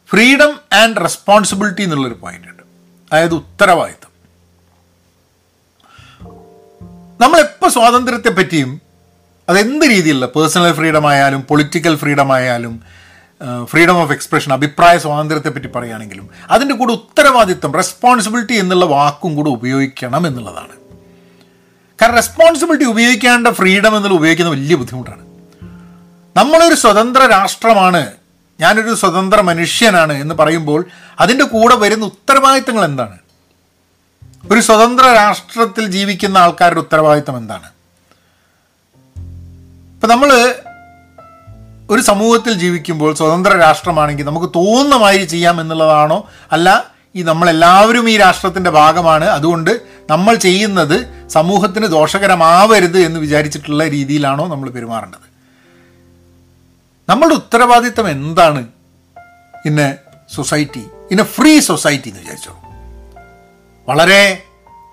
ഫ്രീഡം 0.09 0.59
ആൻഡ് 0.73 0.97
റെസ്പോൺസിബിലിറ്റി 1.01 1.81
എന്നുള്ളൊരു 1.81 2.13
പോയിന്റ് 2.13 2.47
ഉണ്ട്. 2.47 2.63
അതായത് 3.11 3.33
ഉത്തരവാദിത്വം. 3.33 4.11
നമ്മളെപ്പോൾ 7.21 7.69
സ്വാതന്ത്ര്യത്തെ 7.69 8.29
പറ്റിയും 8.29 8.81
അതെന്ത് 9.49 9.85
രീതിയിലുള്ള 9.85 10.25
പേഴ്സണൽ 10.25 10.73
ഫ്രീഡം 10.73 11.09
ആയാലും 11.09 11.41
പൊളിറ്റിക്കൽ 11.41 11.95
ഫ്രീഡം 11.95 12.33
ആയാലും 12.33 13.00
ഫ്രീഡം 13.63 13.97
ഓഫ് 13.97 14.11
എക്സ്പ്രഷൻ 14.11 14.53
അഭിപ്രായ 14.53 14.97
സ്വാതന്ത്ര്യത്തെപ്പറ്റി 14.97 15.67
പറയുകയാണെങ്കിലും 15.67 16.29
അതിന്റെ 16.51 16.75
കൂടെ 16.75 16.91
ഉത്തരവാദിത്വം 16.91 17.73
റെസ്പോൺസിബിലിറ്റി 17.73 18.53
എന്നുള്ള 18.53 18.85
വാക്കും 18.85 19.35
കൂടെ 19.35 19.49
ഉപയോഗിക്കണം 19.49 20.27
എന്നുള്ളതാണ്. 20.27 20.75
കാരണം 22.01 22.15
റെസ്പോൺസിബിലിറ്റി 22.15 22.83
ഉപയോഗിക്കേണ്ട 22.83 23.47
ഫ്രീഡം 23.47 23.97
എന്നുള്ള 23.97 24.17
ഉപയോഗിക്കുന്നത് 24.17 24.53
വലിയ 24.53 24.75
ബുദ്ധിമുട്ടാണ്. 24.75 25.21
നമ്മളൊരു 26.37 26.75
സ്വതന്ത്ര 26.75 27.25
രാഷ്ട്രമാണ് 27.25 28.11
ഞാനൊരു 28.59 28.95
സ്വതന്ത്ര 28.95 29.41
മനുഷ്യനാണ് 29.41 30.13
എന്ന് 30.13 30.35
പറയുമ്പോൾ 30.35 30.85
അതിന്റെ 31.19 31.45
കൂടെ 31.45 31.75
വരുന്ന 31.75 32.05
ഉത്തരവാദിത്തങ്ങൾ 32.05 32.85
എന്താണ്? 32.85 33.17
ഒരു 34.51 34.59
സ്വതന്ത്ര 34.59 35.03
രാഷ്ട്രത്തിൽ 35.05 35.85
ജീവിക്കുന്ന 35.85 36.37
ആൾക്കാരുടെ 36.37 36.79
ഉത്തരവാദിത്തം 36.79 37.37
എന്താണ്? 37.37 37.69
ഇപ്പം 39.95 40.09
നമ്മൾ 40.09 40.55
ഒരു 41.91 42.01
സമൂഹത്തിൽ 42.01 42.53
ജീവിക്കുമ്പോൾ 42.53 43.13
സ്വതന്ത്ര 43.13 43.57
രാഷ്ട്രമാണെങ്കിൽ 43.57 44.23
നമുക്ക് 44.23 44.47
തോന്നുന്ന 44.47 44.95
മാതിരി 44.95 45.25
ചെയ്യാം 45.25 45.61
എന്നുള്ളതാണോ? 45.61 46.29
അല്ല 46.51 46.91
ഈ 47.15 47.23
നമ്മളെല്ലാവരും 47.23 48.09
ഈ 48.09 48.17
രാഷ്ട്രത്തിന്റെ 48.17 48.69
ഭാഗമാണ്. 48.69 49.25
അതുകൊണ്ട് 49.25 49.81
നമ്മൾ 50.09 50.35
ചെയ്യുന്നത് 50.35 51.27
സമൂഹത്തിന് 51.27 51.85
ദോഷകരമാവരുത് 51.87 52.99
എന്ന് 52.99 53.19
വിചാരിച്ചിട്ടുള്ള 53.19 53.87
രീതിയിലാണോ 53.87 54.47
നമ്മൾ 54.47 54.69
പെരുമാറേണ്ടത്? 54.69 55.31
നമ്മളുടെ 57.09 57.35
ഉത്തരവാദിത്തം 57.35 58.09
എന്താണ് 58.09 58.67
ഇന്ന് 59.65 59.95
സൊസൈറ്റി 60.35 60.85
ഇന്ന് 61.11 61.23
ഫ്രീ 61.23 61.59
സൊസൈറ്റി 61.59 62.09
എന്ന് 62.09 62.19
വിചാരിച്ചോ? 62.19 62.61
വളരെ 63.89 64.43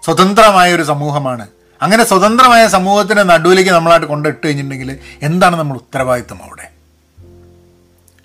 സ്വതന്ത്രമായ 0.05 0.75
ഒരു 0.75 0.83
സമൂഹമാണ്. 0.83 1.49
അങ്ങനെ 1.83 2.05
സ്വതന്ത്രമായ 2.05 2.69
സമൂഹത്തിന്റെ 2.69 3.23
നടുവിലേക്ക് 3.23 3.71
നമ്മളായിട്ട് 3.71 4.07
കൊണ്ടിട്ട് 4.07 4.47
കഴിഞ്ഞിട്ടുണ്ടെങ്കിൽ 4.47 4.99
എന്താണ് 5.23 5.57
നമ്മൾ 5.57 5.75
ഉത്തരവാദിത്തം 5.75 6.43
അവിടെ? 6.43 6.78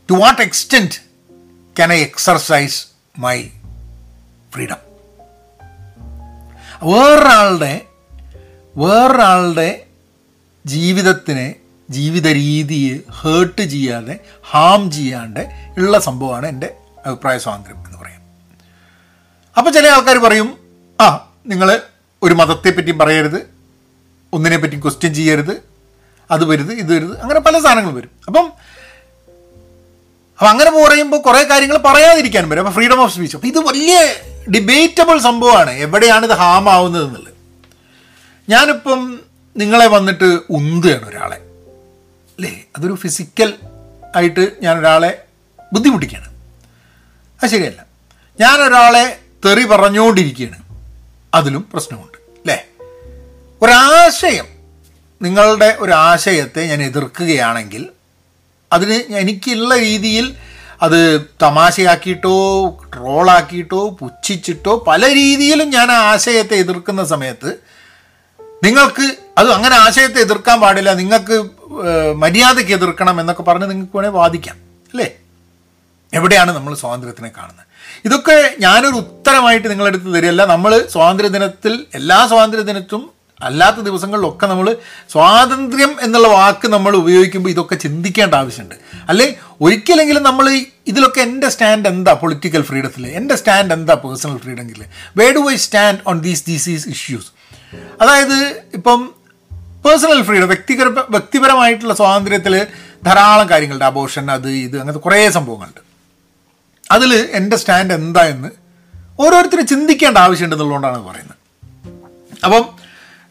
To 0.10 0.14
what 0.14 0.42
extent 0.42 0.96
can 1.76 1.94
I 1.94 2.00
exercise 2.02 2.88
my 3.18 3.38
freedom 4.54 4.82
വേറൊരാളുടെ 6.84 7.82
വേറൊരാളുടെ 8.78 9.86
ജീവിതത്തിനെ 10.66 11.56
ജീവിത 11.90 12.28
രീതിയെ 12.28 12.96
ഹേർട്ട് 13.12 13.62
ചെയ്യാതെ 13.62 14.20
ഹാം 14.52 14.92
ചെയ്യാണ്ട് 14.92 15.40
ഉള്ള 15.78 16.00
സംഭവമാണ് 16.00 16.46
എന്റെ 16.46 16.76
അഭിപ്രായ 17.06 17.38
സ്വാതന്ത്ര്യം 17.38 17.86
എന്ന് 17.86 17.98
പറയാം. 17.98 18.22
അപ്പോൾ 19.58 19.72
ചില 19.72 19.88
ആൾക്കാർ 19.88 20.18
പറയും 20.18 20.50
ആ 21.02 21.08
നിങ്ങൾ 21.48 21.82
ഒരു 22.24 22.34
മതത്തെപ്പറ്റി 22.34 22.92
പറയരുത് 22.92 23.40
ഒന്നിനെ 24.34 24.58
പറ്റി 24.58 24.76
ക്വസ്റ്റ്യൻ 24.76 25.14
ചെയ്യരുത് 25.14 25.64
അത് 26.32 26.46
വരുത് 26.46 26.74
ഇത് 26.74 26.94
വരുത് 26.94 27.20
അങ്ങനെ 27.22 27.40
പല 27.40 27.60
സാധനങ്ങൾ 27.60 27.94
വരും. 27.94 28.10
അപ്പം 28.28 28.54
അപ്പം 30.34 30.50
അങ്ങനെ 30.50 30.72
പറയുമ്പോൾ 30.72 31.22
കുറേ 31.22 31.44
കാര്യങ്ങൾ 31.44 31.78
പറയാതിരിക്കാൻ 31.78 32.50
വരും 32.50 32.62
അപ്പോൾ 32.62 32.72
ഫ്രീഡം 32.72 33.02
ഓഫ് 33.02 33.14
സ്പീച്ച് 33.14 33.38
അപ്പോൾ 33.38 33.48
ഇത് 33.48 33.60
വലിയ 33.60 34.14
ഡിബേറ്റബിൾ 34.52 35.20
സംഭവമാണ്. 35.20 35.72
എവിടെയാണ് 35.72 36.26
ഇത് 36.26 36.34
ഹാം 36.34 36.70
ആവുന്നത് 36.70 37.06
എന്നുള്ളത്. 37.06 37.34
ഞാനിപ്പം 38.50 39.20
നിങ്ങളെ 39.58 39.88
വന്നിട്ട് 39.88 40.40
ഉന്തുകയാണ് 40.50 41.10
ഒരാളെ. 41.10 41.36
അല്ലേ? 41.36 42.64
അതൊരു 42.78 42.94
ഫിസിക്കൽ 42.94 43.54
ആയിട്ട് 44.16 44.52
ഞാൻ 44.62 44.80
ഒരാളെ 44.80 45.24
ബുദ്ധിമുട്ടിക്കുകയാണ്. 45.74 46.34
അത് 47.44 47.50
ശരിയല്ല. 47.50 47.86
ഞാൻ 48.40 48.60
ഒരാളെ 48.60 49.20
തെറി 49.46 49.64
പറഞ്ഞുകൊണ്ടിരിക്കുകയാണ് 49.64 50.64
അതിലും 51.34 51.70
പ്രശ്നമുണ്ട്. 51.74 52.18
അല്ലേ? 52.18 52.68
ഒരാശയം. 53.62 54.48
നിങ്ങളുടെ 55.22 55.76
ഒരു 55.80 55.92
ആശയത്തെ 55.92 56.66
ഞാൻ 56.66 56.84
എതിർക്കുകയാണെങ്കിൽ 56.84 57.90
അതിന് 58.74 59.14
എനിക്കുള്ള 59.14 59.78
രീതിയിൽ 59.78 60.36
അത് 60.82 61.00
തമാശയാക്കിയിട്ടോ 61.42 62.36
ട്രോളാക്കിയിട്ടോ 62.94 63.82
പുച്ഛിച്ചിട്ടോ 63.90 64.74
പല 64.88 65.10
രീതിയിലും 65.14 65.70
ഞാൻ 65.70 65.92
ആ 65.92 65.98
ആശയത്തെ 66.14 66.56
എതിർക്കുന്ന 66.56 67.06
സമയത്ത് 67.06 67.52
നിങ്ങൾക്ക് 68.64 69.06
അത് 69.38 69.50
അങ്ങനെ 69.52 69.76
ആശയത്തെ 69.76 70.20
എതിർക്കാൻ 70.20 70.58
പാടില്ല. 70.62 70.94
നിങ്ങൾക്ക് 70.94 71.36
മര്യാദയ്ക്ക് 72.16 72.72
എതിർക്കണം 72.72 73.20
എന്നൊക്കെ 73.20 73.44
പറഞ്ഞ് 73.44 73.70
നിങ്ങൾക്ക് 73.70 73.98
വേണേൽ 73.98 74.12
വാദിക്കാം. 74.12 74.56
അല്ലേ? 74.92 75.08
എവിടെയാണ് 76.14 76.52
നമ്മൾ 76.56 76.74
സ്വാതന്ത്ര്യത്തിനെ 76.76 77.32
കാണുന്നത്? 77.38 77.66
ഇതൊക്കെ 78.06 78.56
ഞാനൊരു 78.60 78.96
ഉത്തരമായിട്ട് 78.96 79.68
നിങ്ങളെടുത്ത് 79.70 80.16
തരികയല്ല. 80.16 80.46
നമ്മൾ 80.46 80.72
സ്വാതന്ത്ര്യദിനത്തിൽ 80.92 81.86
എല്ലാ 81.96 82.28
സ്വാതന്ത്ര്യദിനത്തും 82.28 83.04
അല്ലാത്ത 83.44 83.78
ദിവസങ്ങളിലൊക്കെ 83.78 84.48
നമ്മൾ 84.48 84.78
സ്വാതന്ത്ര്യം 85.12 85.96
എന്നുള്ള 86.02 86.28
വാക്ക് 86.28 86.68
നമ്മൾ 86.68 86.96
ഉപയോഗിക്കുമ്പോൾ 86.96 87.50
ഇതൊക്കെ 87.50 87.76
ചിന്തിക്കേണ്ട 87.76 88.34
ആവശ്യമുണ്ട്. 88.34 88.76
അല്ലെ 89.10 89.36
ഒരിക്കലെങ്കിലും 89.62 90.24
നമ്മൾ 90.24 90.66
ഇതിലൊക്കെ 90.88 91.22
എന്റെ 91.22 91.50
സ്റ്റാൻഡ് 91.50 91.88
എന്താ 91.88 92.14
പൊളിറ്റിക്കൽ 92.14 92.62
ഫ്രീഡത്തിൽ 92.62 93.08
എന്റെ 93.08 93.36
സ്റ്റാൻഡ് 93.36 93.74
എന്താ 93.74 93.94
personal 93.94 94.38
ഫ്രീഡമെങ്കിൽ 94.38 94.86
where 95.18 95.32
do 95.32 95.52
I 95.52 95.56
stand 95.56 96.00
on 96.08 96.22
these 96.22 96.46
these 96.48 96.70
is 96.70 96.88
issues 96.88 97.32
അതായത് 98.02 98.62
ഇപ്പം 98.74 99.24
പേഴ്സണൽ 99.86 100.22
ഫ്രീഡം 100.24 100.48
വ്യക്തിപര 100.48 100.88
വ്യക്തിപരമായിട്ടുള്ള 101.10 101.94
സ്വാതന്ത്ര്യത്തിൽ 101.94 102.68
ധാരാളം 103.06 103.50
കാര്യങ്ങളുണ്ട്. 103.50 103.86
അബോഷൻ 103.86 104.32
അത് 104.32 104.50
ഇത് 104.50 104.76
അങ്ങനത്തെ 104.78 105.00
കുറേ 105.00 105.30
സംഭവങ്ങളുണ്ട്. 105.30 105.82
അതിൽ 106.92 107.30
എന്റെ 107.32 107.56
സ്റ്റാൻഡ് 107.56 107.94
എന്താ 107.94 108.22
എന്ന് 108.22 108.50
ഓരോരുത്തരും 109.20 109.68
ചിന്തിക്കേണ്ട 109.68 110.18
ആവശ്യമുണ്ടെന്നുള്ളതുകൊണ്ടാണ് 110.18 111.08
പറയുന്നത്. 111.08 111.38
അപ്പം 112.46 112.83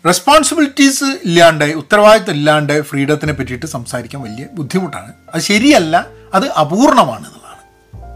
റെസ്പോൺസിബിലിറ്റീസ് 0.06 1.04
ഇല്ലാണ്ട് 1.04 1.64
ഉത്തരവാദിത്തം 1.64 2.32
ഇല്ലാണ്ട് 2.32 2.82
ഫ്രീഡത്തിനെ 2.82 3.32
പറ്റിയിട്ട് 3.32 3.66
സംസാരിക്കാൻ 3.66 4.22
വലിയ 4.22 4.46
ബുദ്ധിമുട്ടാണ്. 4.52 5.12
അത് 5.34 5.42
ശരിയല്ല 5.42 6.06
അത് 6.34 6.46
അപൂർണമാണ് 6.50 7.26
എന്നുള്ളതാണ് 7.26 7.62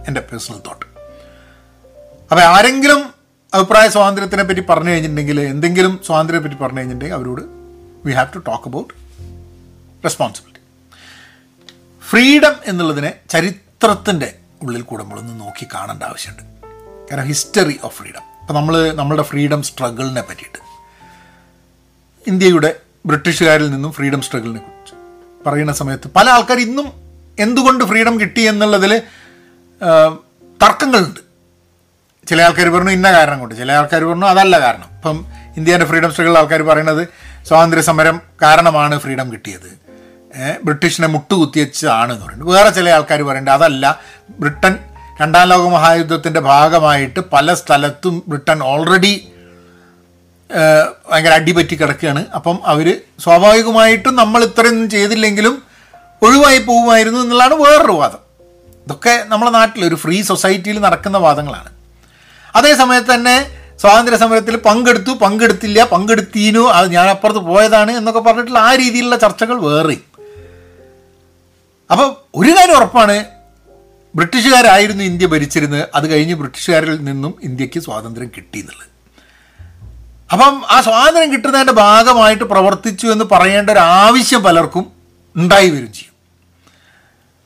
എന്റെ 0.08 0.20
പേഴ്സണൽ 0.20 0.58
തോട്ട് 0.58 0.86
അപ്പോൾ 2.30 2.42
ആരെങ്കിലും 2.42 3.12
അഭിപ്രായ 3.54 3.88
സ്വാതന്ത്ര്യത്തിനെ 3.88 4.42
പറ്റി 4.42 4.60
പറഞ്ഞു 4.60 4.90
കഴിഞ്ഞിട്ടുണ്ടെങ്കിൽ 4.90 5.40
എന്തെങ്കിലും 5.40 6.00
സ്വാതന്ത്ര്യത്തെ 6.06 6.46
പറ്റി 6.46 6.62
പറഞ്ഞു 6.62 6.78
കഴിഞ്ഞിട്ടുണ്ടെങ്കിൽ 6.78 7.16
അവരോട് 7.16 7.42
we 8.06 8.12
have 8.12 8.34
to 8.34 8.38
talk 8.38 8.68
about 8.68 8.94
responsibility 10.04 10.60
freedom 12.10 12.54
എന്നുള്ളതിനെ 12.64 13.14
ചരിത്രത്തിന്റെ 13.30 14.34
ഉള്ളിൽ 14.62 14.82
കൂടെ 14.82 15.02
നമ്മളൊന്ന് 15.02 15.40
നോക്കി 15.40 15.66
കാണേണ്ട 15.74 16.02
ആവശ്യമുണ്ട്. 16.02 16.42
കാരണം 17.10 17.26
ഹിസ്റ്ററി 17.26 17.78
ഓഫ് 17.82 17.96
ഫ്രീഡം 17.98 18.22
അപ്പോൾ 18.40 18.54
നമ്മൾ 18.54 18.92
നമ്മളുടെ 18.92 19.22
ഫ്രീഡം 19.22 19.62
സ്ട്രഗിളിനെ 19.62 20.20
പറ്റിയിട്ട് 20.22 20.65
ഇന്ത്യയുടെ 22.26 22.74
ബ്രിട്ടീഷുകാരിൽ 23.06 23.70
നിന്നും 23.70 23.92
ഫ്രീഡം 23.92 24.22
സ്ട്രഗിളിനെ 24.22 24.60
കുറിച്ച് 24.60 24.94
പറയുന്ന 25.46 25.72
സമയത്ത് 25.72 26.10
പല 26.16 26.30
ആൾക്കാർ 26.30 26.58
ഇന്നും 26.58 26.92
എന്തുകൊണ്ട് 27.38 27.84
ഫ്രീഡം 27.84 28.20
കിട്ടി 28.20 28.40
എന്നുള്ളതിൽ 28.40 29.02
തർക്കങ്ങളുണ്ട്. 30.62 31.20
ചില 32.28 32.42
ആൾക്കാർ 32.42 32.68
പറഞ്ഞു 32.68 32.90
ഇന്ന 32.90 33.12
കാരണം 33.12 33.40
കൊണ്ട് 33.40 33.54
ചില 33.54 33.72
ആൾക്കാർ 33.72 34.04
പറഞ്ഞു 34.04 34.26
അതല്ല 34.26 34.60
കാരണം. 34.60 34.88
ഇപ്പം 34.94 35.26
ഇന്ത്യേന്റെ 35.56 35.86
ഫ്രീഡം 35.86 36.10
സ്ട്രഗിളിൽ 36.10 36.38
ആൾക്കാർ 36.38 36.62
പറയുന്നത് 36.62 37.08
സ്വാതന്ത്ര്യ 37.48 37.82
സമരം 37.82 38.20
കാരണമാണ് 38.42 38.98
ഫ്രീഡം 39.00 39.32
കിട്ടിയത്. 39.32 39.70
ബ്രിട്ടീഷിനെ 40.64 41.08
മുട്ടുകുത്തിയച്ചാണ് 41.08 42.12
എന്ന് 42.12 42.26
പറയുന്നത്. 42.26 42.48
വേറെ 42.48 42.70
ചില 42.70 42.88
ആൾക്കാർ 42.90 43.22
പറയുന്നത് 43.22 43.54
അതല്ല 43.54 44.00
ബ്രിട്ടൻ 44.40 44.78
രണ്ടാം 45.20 45.48
ലോക 45.48 45.68
മഹായുദ്ധത്തിന്റെ 45.68 46.40
ഭാഗമായിട്ട് 46.40 47.20
പല 47.20 47.54
സ്ഥലത്തും 47.54 48.22
ബ്രിട്ടൻ 48.28 48.62
ഓൾറെഡി 48.62 49.14
ഭയങ്കര 51.10 51.30
അടിപറ്റി 51.30 51.74
കിടക്കുകയാണ്. 51.74 52.26
അപ്പം 52.34 52.58
അവർ 52.64 53.02
സ്വാഭാവികമായിട്ടും 53.20 54.16
നമ്മൾ 54.16 54.44
ഇത്രയൊന്നും 54.44 54.90
ചെയ്തില്ലെങ്കിലും 54.90 55.62
ഒഴിവായി 56.22 56.58
പോകുമായിരുന്നു 56.58 57.20
എന്നുള്ളതാണ് 57.20 57.54
വേറൊരു 57.54 57.92
വാദം. 57.92 58.18
ഇതൊക്കെ 58.86 59.24
നമ്മുടെ 59.26 59.50
നാട്ടിൽ 59.50 59.84
ഒരു 59.84 59.94
ഫ്രീ 59.94 60.22
സൊസൈറ്റിയിൽ 60.22 60.80
നടക്കുന്ന 60.80 61.18
വാദങ്ങളാണ്. 61.18 61.70
അതേ 62.56 62.74
സമയത്ത് 62.74 63.14
തന്നെ 63.14 63.50
സ്വാതന്ത്ര്യ 63.80 64.16
സമരത്തിൽ 64.16 64.56
പങ്കെടുത്തു 64.56 65.10
പങ്കെടുത്തില്ല 65.10 65.84
പങ്കെടുത്തീനു 65.84 66.60
അത് 66.60 66.92
ഞാൻ 66.92 67.08
അപ്പുറത്ത് 67.08 67.38
പോയതാണ് 67.38 67.92
എന്നൊക്കെ 67.92 68.20
പറഞ്ഞിട്ടുള്ള 68.20 68.58
ആ 68.58 68.74
രീതിയിലുള്ള 68.74 69.16
ചർച്ചകൾ 69.16 69.60
വേറെയും. 69.60 70.04
അപ്പോൾ 71.90 72.16
ഒരു 72.34 72.50
കാര്യം 72.50 72.76
ഉറപ്പാണ് 72.76 73.24
ബ്രിട്ടീഷുകാരായിരുന്നു 74.14 75.04
ഇന്ത്യ 75.04 75.26
ഭരിച്ചിരുന്നത്. 75.26 75.88
അത് 75.94 76.10
കഴിഞ്ഞ് 76.10 76.34
ബ്രിട്ടീഷുകാരിൽ 76.34 77.04
നിന്നും 77.04 77.38
ഇന്ത്യയ്ക്ക് 77.42 77.80
സ്വാതന്ത്ര്യം 77.80 78.30
കിട്ടി 78.36 78.58
എന്നുള്ളത്. 78.58 78.95
അപ്പം 80.32 80.62
ആ 80.70 80.80
സ്വാതന്ത്ര്യം 80.80 81.32
കിട്ടുന്നതിന്റെ 81.32 81.72
ഭാഗമായിട്ട് 81.72 82.44
പ്രവർത്തിച്ചു 82.44 83.06
എന്ന് 83.06 83.24
പറയേണ്ട 83.24 83.70
ഒരു 83.70 83.78
ആവശ്യം 83.78 84.42
പലർക്കും 84.42 84.92
ഉണ്ടായി 85.36 85.70
വരും 85.70 85.92
ചെയ്യും. 85.92 86.14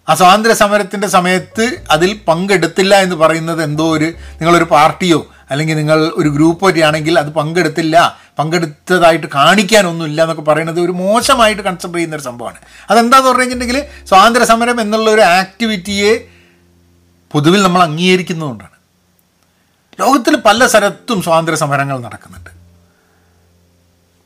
ആ 0.09 0.15
സ്വാതന്ത്ര്യ 0.15 0.55
സമരത്തിന്റെ 0.55 1.07
സമയത്ത് 1.07 1.83
അതിൽ 1.91 2.21
പങ്കെടുത്തില്ല 2.29 2.95
എന്ന് 2.95 3.17
പറയുന്നത് 3.17 3.63
എന്തോ 3.63 3.93
ഒരു 3.97 4.05
നിങ്ങളൊരു 4.05 4.65
പാർട്ടിയോ 4.65 5.27
അല്ലെങ്കിൽ 5.51 5.77
നിങ്ങൾ 5.77 6.13
ഒരു 6.15 6.29
ഗ്രൂപ്പ് 6.29 6.67
പറ്റിയാണെങ്കിൽ 6.67 7.19
അത് 7.19 7.31
പങ്കെടുത്തില്ല. 7.33 8.19
പങ്കെടുത്തതായിട്ട് 8.39 9.27
കാണിക്കാനൊന്നുമില്ല 9.27 10.23
എന്നൊക്കെ 10.23 10.43
പറയുന്നത് 10.43 10.81
ഒരു 10.81 10.93
മോശമായിട്ട് 10.93 11.63
കൺസിഡർ 11.63 11.95
ചെയ്യുന്ന 11.95 12.17
ഒരു 12.17 12.23
സംഭവമാണ്. 12.23 12.57
അതെന്താന്ന് 12.91 13.29
പറഞ്ഞു 13.29 13.43
കഴിഞ്ഞിട്ടുണ്ടെങ്കിൽ 13.43 14.07
സ്വാതന്ത്ര്യ 14.07 14.47
സമരം 14.47 14.81
എന്നുള്ള 14.81 15.11
ഒരു 15.11 15.21
ആക്ടിവിറ്റിയെ 15.21 16.29
പൊതുവിൽ 17.33 17.63
നമ്മൾ 17.63 17.83
അംഗീകരിക്കുന്നതുകൊണ്ടാണ്. 17.83 18.77
ലോകത്തിൽ 20.01 20.37
പല 20.37 20.67
സ്ഥലത്തും 20.67 21.23
സ്വാതന്ത്ര്യ 21.23 21.59
സമരങ്ങൾ 21.59 22.01
നടക്കുന്നുണ്ട്. 22.01 22.60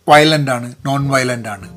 വയലന്റ് 0.08 0.50
ആണ് 0.50 0.74
നോൺ 0.86 1.08
വയലന്റ് 1.10 1.48
ആണ്. 1.48 1.68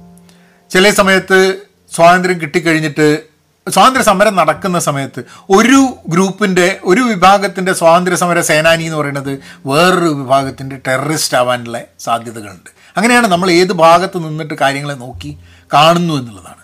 ചില 0.72 0.90
സമയത്ത് 0.90 1.62
സ്വാതന്ത്ര്യം 1.96 2.42
കിട്ടിക്കഴിഞ്ഞിട്ട് 2.42 3.24
സ്വാതന്ത്ര്യ 3.68 4.04
സമരം 4.04 4.36
നടക്കുന്ന 4.36 4.80
സമയത്ത് 4.80 5.24
ഒരു 5.50 5.98
ഗ്രൂപ്പിന്റെ 6.08 6.80
ഒരു 6.84 7.02
വിഭാഗത്തിന്റെ 7.02 7.74
സ്വാതന്ത്ര്യ 7.74 8.18
സമര 8.18 8.42
സേനാനി 8.42 8.84
എന്ന് 8.84 8.98
പറയുന്നത് 8.98 9.40
വേറൊരു 9.66 10.10
വിഭാഗത്തിന്റെ 10.10 10.82
ടെററിസ്റ്റ് 10.88 11.38
ആവാനുള്ള 11.38 11.82
സാധ്യതകളുണ്ട്. 12.00 12.70
അങ്ങനെയാണ് 12.98 13.28
നമ്മൾ 13.28 13.52
ഏത് 13.52 13.74
ഭാഗത്ത് 13.74 14.18
നിന്നിട്ട് 14.18 14.54
കാര്യങ്ങളെ 14.54 14.94
നോക്കി 14.94 15.38
കാണുന്നു 15.74 16.14
എന്നുള്ളതാണ്. 16.14 16.64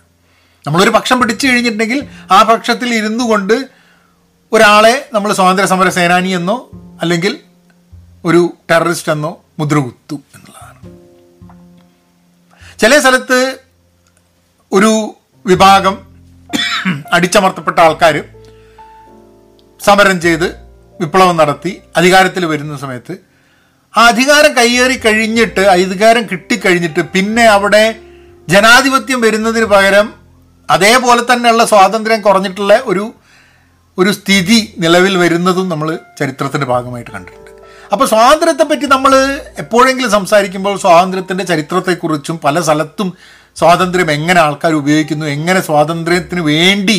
നമ്മളൊരു 0.67 0.89
പക്ഷം 0.89 1.21
പിടിച്ചു 1.21 1.47
കഴിഞ്ഞിട്ടുണ്ടെങ്കിൽ 1.47 2.07
ആ 2.31 2.43
പക്ഷത്തിൽ 2.43 2.93
ഇരുന്നു 2.93 3.23
കൊണ്ട് 3.23 3.69
ഒരാളെ 4.51 5.09
നമ്മൾ 5.13 5.33
സ്വാതന്ത്ര്യ 5.33 5.67
സമര 5.67 5.89
സേനാനി 5.89 6.29
എന്നോ 6.29 6.69
അല്ലെങ്കിൽ 7.01 7.39
ഒരു 8.25 8.53
ടെററിസ്റ്റ് 8.71 9.11
എന്നോ 9.11 9.37
മുദ്ര 9.59 9.77
കുത്തും 9.77 10.23
എന്നുള്ളതാണ്. 10.35 10.52
ചില 12.79 12.93
സ്ഥലത്ത് 12.99 13.39
ഒരു 14.71 14.91
വിഭാഗം 15.45 15.95
അടിച്ചമർത്തപ്പെട്ട 17.11 17.77
ആൾക്കാർ 17.79 18.15
സമരം 19.79 20.17
ചെയ്ത് 20.21 20.47
വിപ്ലവം 20.99 21.37
നടത്തി 21.37 21.71
അധികാരത്തിൽ 21.95 22.43
വരുന്ന 22.45 22.75
സമയത്ത് 22.77 23.13
ആ 23.93 24.03
അധികാരം 24.07 24.51
കയ്യേറി 24.57 24.95
കഴിഞ്ഞിട്ട് 24.97 25.63
അധികാരം 25.73 26.23
കിട്ടിക്കഴിഞ്ഞിട്ട് 26.29 27.01
പിന്നെ 27.13 27.45
അവിടെ 27.55 27.83
ജനാധിപത്യം 28.47 29.19
വരുന്നതിന് 29.21 29.67
പകരം 29.73 30.07
അതേപോലെ 30.69 31.21
തന്നെയുള്ള 31.23 31.63
സ്വാതന്ത്ര്യം 31.65 32.21
കുറഞ്ഞിട്ടുള്ള 32.21 32.73
ഒരു 32.85 33.05
ഒരു 33.97 34.11
സ്ഥിതി 34.11 34.59
നിലവിൽ 34.77 35.13
വരുന്നതും 35.17 35.67
നമ്മൾ 35.69 35.89
ചരിത്രത്തിന്റെ 36.19 36.67
ഭാഗമായിട്ട് 36.67 37.11
കണ്ടിട്ടുണ്ട്. 37.11 37.42
അപ്പോൾ 37.93 38.07
സ്വാതന്ത്ര്യത്തെ 38.07 38.63
പറ്റി 38.63 38.85
നമ്മൾ 38.85 39.11
എപ്പോഴെങ്കിലും 39.57 40.11
സംസാരിക്കുമ്പോൾ 40.11 40.77
സ്വാതന്ത്ര്യത്തിന്റെ 40.79 41.43
ചരിത്രത്തെക്കുറിച്ചും 41.43 42.37
പല 42.37 42.61
സ്ഥലത്തും 42.61 43.09
സ്വാതന്ത്ര്യം 43.57 44.11
എങ്ങനെ 44.11 44.41
ആൾക്കാർ 44.41 44.73
ഉപയോഗിക്കുന്നു 44.73 45.25
എങ്ങനെ 45.27 45.59
സ്വാതന്ത്ര്യത്തിന് 45.59 46.41
വേണ്ടി 46.41 46.97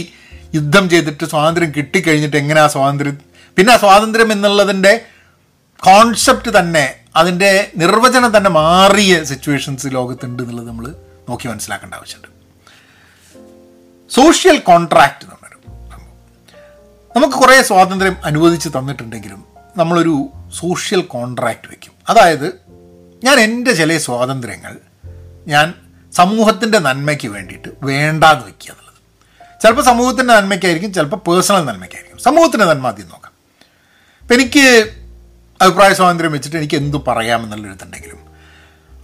യുദ്ധം 0.55 0.89
ചെയ്തിട്ട് 0.89 1.25
സ്വാതന്ത്ര്യം 1.25 1.75
കിട്ടിക്കഴിഞ്ഞിട്ട് 1.77 2.37
എങ്ങനെ 2.37 2.61
ആ 2.61 2.67
സ്വാതന്ത്ര്യം 2.67 3.17
പിന്നെ 3.57 3.73
ആ 3.73 3.77
സ്വാതന്ത്ര്യം 3.77 4.33
എന്നുള്ളതിന്റെ 4.33 4.93
കോൺസെപ്റ്റ് 5.83 6.59
തന്നെ 6.59 6.85
അതിന്റെ 7.17 7.51
നിർവചനം 7.77 8.37
തന്നെ 8.37 8.51
മാറിയ 8.51 9.25
സിറ്റുവേഷൻസ് 9.25 9.87
ലോകത്തുണ്ട് 9.93 10.43
എന്നുള്ളത് 10.43 10.69
നമ്മൾ 10.69 10.87
നോക്കി 11.29 11.49
മനസ്സിലാക്കേണ്ട 11.49 11.95
ആവശ്യമുണ്ട്. 11.95 12.31
സോഷ്യൽ 14.11 14.59
കോൺട്രാക്റ്റ് 14.61 15.25
എന്ന് 15.25 15.35
പറഞ്ഞൊരു 15.35 15.61
നമുക്ക് 17.11 17.35
കുറേ 17.35 17.63
സ്വാതന്ത്ര്യം 17.63 18.17
അനുവദിച്ച് 18.25 18.69
തന്നിട്ടുണ്ടെങ്കിലും 18.69 19.41
നമ്മളൊരു 19.77 20.15
സോഷ്യൽ 20.58 21.02
കോൺട്രാക്റ്റ് 21.02 21.68
വയ്ക്കും 21.68 21.92
അതായത് 22.08 22.61
ഞാൻ 23.25 23.40
എന്റെ 23.40 23.73
ചില 23.73 23.99
സ്വാതന്ത്ര്യങ്ങൾ 23.99 24.78
ഞാൻ 25.46 25.75
സമൂഹത്തിന്റെ 26.12 26.78
നന്മയ്ക്ക് 26.78 27.28
വേണ്ടിയിട്ട് 27.28 27.68
വേണ്ടാന്ന് 27.82 28.44
വയ്ക്കുക 28.44 28.70
എന്നുള്ളത്. 28.70 28.94
ചിലപ്പോൾ 29.62 29.82
സമൂഹത്തിന്റെ 29.82 30.34
നന്മയ്ക്കായിരിക്കും 30.34 30.92
ചിലപ്പോൾ 30.92 31.16
പേഴ്സണൽ 31.16 31.64
നന്മയ്ക്കായിരിക്കും. 31.64 32.18
സമൂഹത്തിന്റെ 32.18 32.66
നന്മ 32.66 32.87
ആദ്യം 32.87 33.08
നോക്കാം. 33.08 33.32
ഇപ്പം 34.23 34.34
എനിക്ക് 34.34 34.92
അഭിപ്രായ 35.62 35.92
സ്വാതന്ത്ര്യം 35.94 36.32
വെച്ചിട്ട് 36.32 36.56
എനിക്ക് 36.56 36.75
എന്തു 36.75 37.04
പറയാമെന്നുള്ളൊരിതുണ്ടെങ്കിലും 37.08 38.18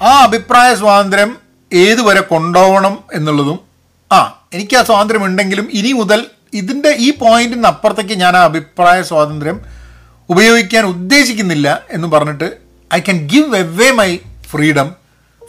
ആ 0.03 0.23
അഭിപ്രായ 0.23 0.75
സ്വാതന്ത്ര്യം 0.75 1.39
ഏതുവരെ 1.73 2.21
കൊണ്ടുപോകണം 2.21 3.05
എന്നുള്ളതും 3.15 3.61
ആ 4.13 4.45
എനിക്ക് 4.53 4.77
ആ 4.77 4.83
സ്വാതന്ത്ര്യം 4.83 5.25
ഉണ്ടെങ്കിലും 5.25 5.71
ഇനി 5.73 5.93
മുതൽ 5.93 6.27
ഇതിന്റെ 6.53 6.89
ഈ 6.89 7.17
പോയിന്റിന് 7.19 7.67
അപ്പുറത്തേക്ക് 7.67 8.15
ഞാൻ 8.15 8.37
ആ 8.37 8.45
അഭിപ്രായ 8.45 9.03
സ്വാതന്ത്ര്യം 9.03 9.80
ഉപയോഗിക്കാൻ 10.31 10.85
ഉദ്ദേശിക്കുന്നില്ല 10.87 11.69
എന്ന് 11.91 12.09
പറഞ്ഞിട്ട് 12.09 12.49
I 12.95 13.01
can 13.01 13.29
give 13.29 13.57
away 13.57 13.91
my 13.91 14.11
freedom 14.51 14.95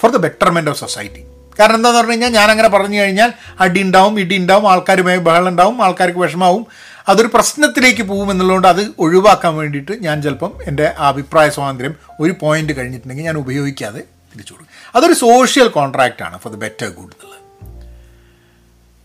for 0.02 0.12
the 0.12 0.18
betterment 0.18 0.72
of 0.72 0.80
society 0.80 1.22
കാരണം 1.60 1.75
എന്താന്ന് 1.75 2.00
പറഞ്ഞു 2.00 2.12
കഴിഞ്ഞാൽ 2.12 2.32
ഞാൻ 2.32 2.51
അങ്ങനെ 2.51 2.68
പറഞ്ഞു 2.68 2.98
കഴിഞ്ഞാൽ 3.00 3.34
അടി 3.60 3.82
ഉണ്ടാവും 3.82 4.20
ഇടി 4.20 4.36
ഉണ്ടാവും 4.36 4.72
ആൾക്കാരുമായി 4.72 5.18
ബഹളം 5.18 5.50
ഉണ്ടാവും 5.50 5.84
ആൾക്കാർക്ക് 5.84 6.20
വിഷമാവും. 6.20 6.68
അതൊരു 7.08 7.27
പ്രശ്നത്തിലേക്ക് 7.27 8.03
പോകും 8.03 8.32
എന്നുള്ളതുകൊണ്ട് 8.32 8.68
അത് 8.68 8.82
ഒഴിവാക്കാൻ 9.00 9.55
വേണ്ടിയിട്ട് 9.55 9.94
ഞാൻ 10.03 10.22
ചിലപ്പം 10.22 10.51
എന്റെ 10.66 10.86
അഭിപ്രായ 11.10 11.50
സ്വാതന്ത്ര്യം 11.50 11.96
ഒരു 12.20 12.34
പോയിന്റ് 12.42 12.74
കഴിഞ്ഞിട്ടുണ്ടെങ്കിൽ 12.77 13.25
ഞാൻ 13.25 13.38
ഉപയോഗിക്കാതെ 13.38 14.01
തിരിച്ചു 14.34 14.53
കൊടുക്കും. 14.53 14.74
അതൊരു 14.96 15.14
സോഷ്യൽ 15.14 15.68
കോൺട്രാക്റ്റ് 15.68 16.24
ആണ് 16.24 16.40
ഫോർ 16.40 16.51
ദ 16.53 16.55
ബെറ്റർ 16.55 16.88
ഗുഡ് 16.88 17.14
എന്നുള്ളത്. 17.16 17.40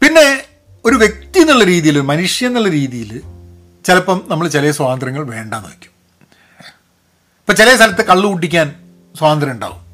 പിന്നെ 0.03 0.27
ഒരു 0.85 0.97
വ്യക്തി 0.97 1.41
എന്നുള്ള 1.41 1.65
രീതിയിൽ 1.65 2.01
മനുഷ്യ 2.01 2.47
എന്നുള്ള 2.47 2.69
രീതിയിൽ 2.69 3.23
ചിലപ്പം 3.87 4.25
നമ്മൾ 4.29 4.49
ചില 4.49 4.71
സ്വാതന്ത്ര്യങ്ങൾ 4.71 5.25
വേണ്ടാന്ന് 5.25 5.69
വയ്ക്കും. 5.69 5.91
ഇപ്പം 7.39 7.57
ചില 7.57 7.77
സ്ഥലത്ത് 7.77 8.07
കള്ളു 8.07 8.29
കുടിക്കാൻ 8.29 8.75
സ്വാതന്ത്ര്യം 9.19 9.53
ഉണ്ടാവും. 9.53 9.87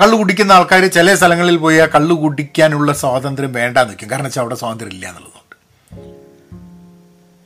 കള്ളു 0.00 0.16
കുടിക്കുന്ന 0.16 0.52
ആൾക്കാർ 0.52 0.86
ചില 0.86 1.14
സ്ഥലങ്ങളിൽ 1.14 1.56
പോയി 1.56 1.78
ആ 1.78 1.86
കള്ളു 1.86 2.14
കുടിക്കാനുള്ള 2.14 2.92
സ്വാതന്ത്ര്യം 2.92 3.52
വേണ്ടാന്ന് 3.52 3.90
വയ്ക്കും. 3.90 4.10
കാരണം 4.10 4.24
വെച്ചാൽ 4.24 4.42
അവിടെ 4.42 4.54
സ്വാതന്ത്ര്യം 4.54 4.90
ഇല്ല 4.90 5.08
എന്നുള്ളതുകൊണ്ട്. 5.08 5.56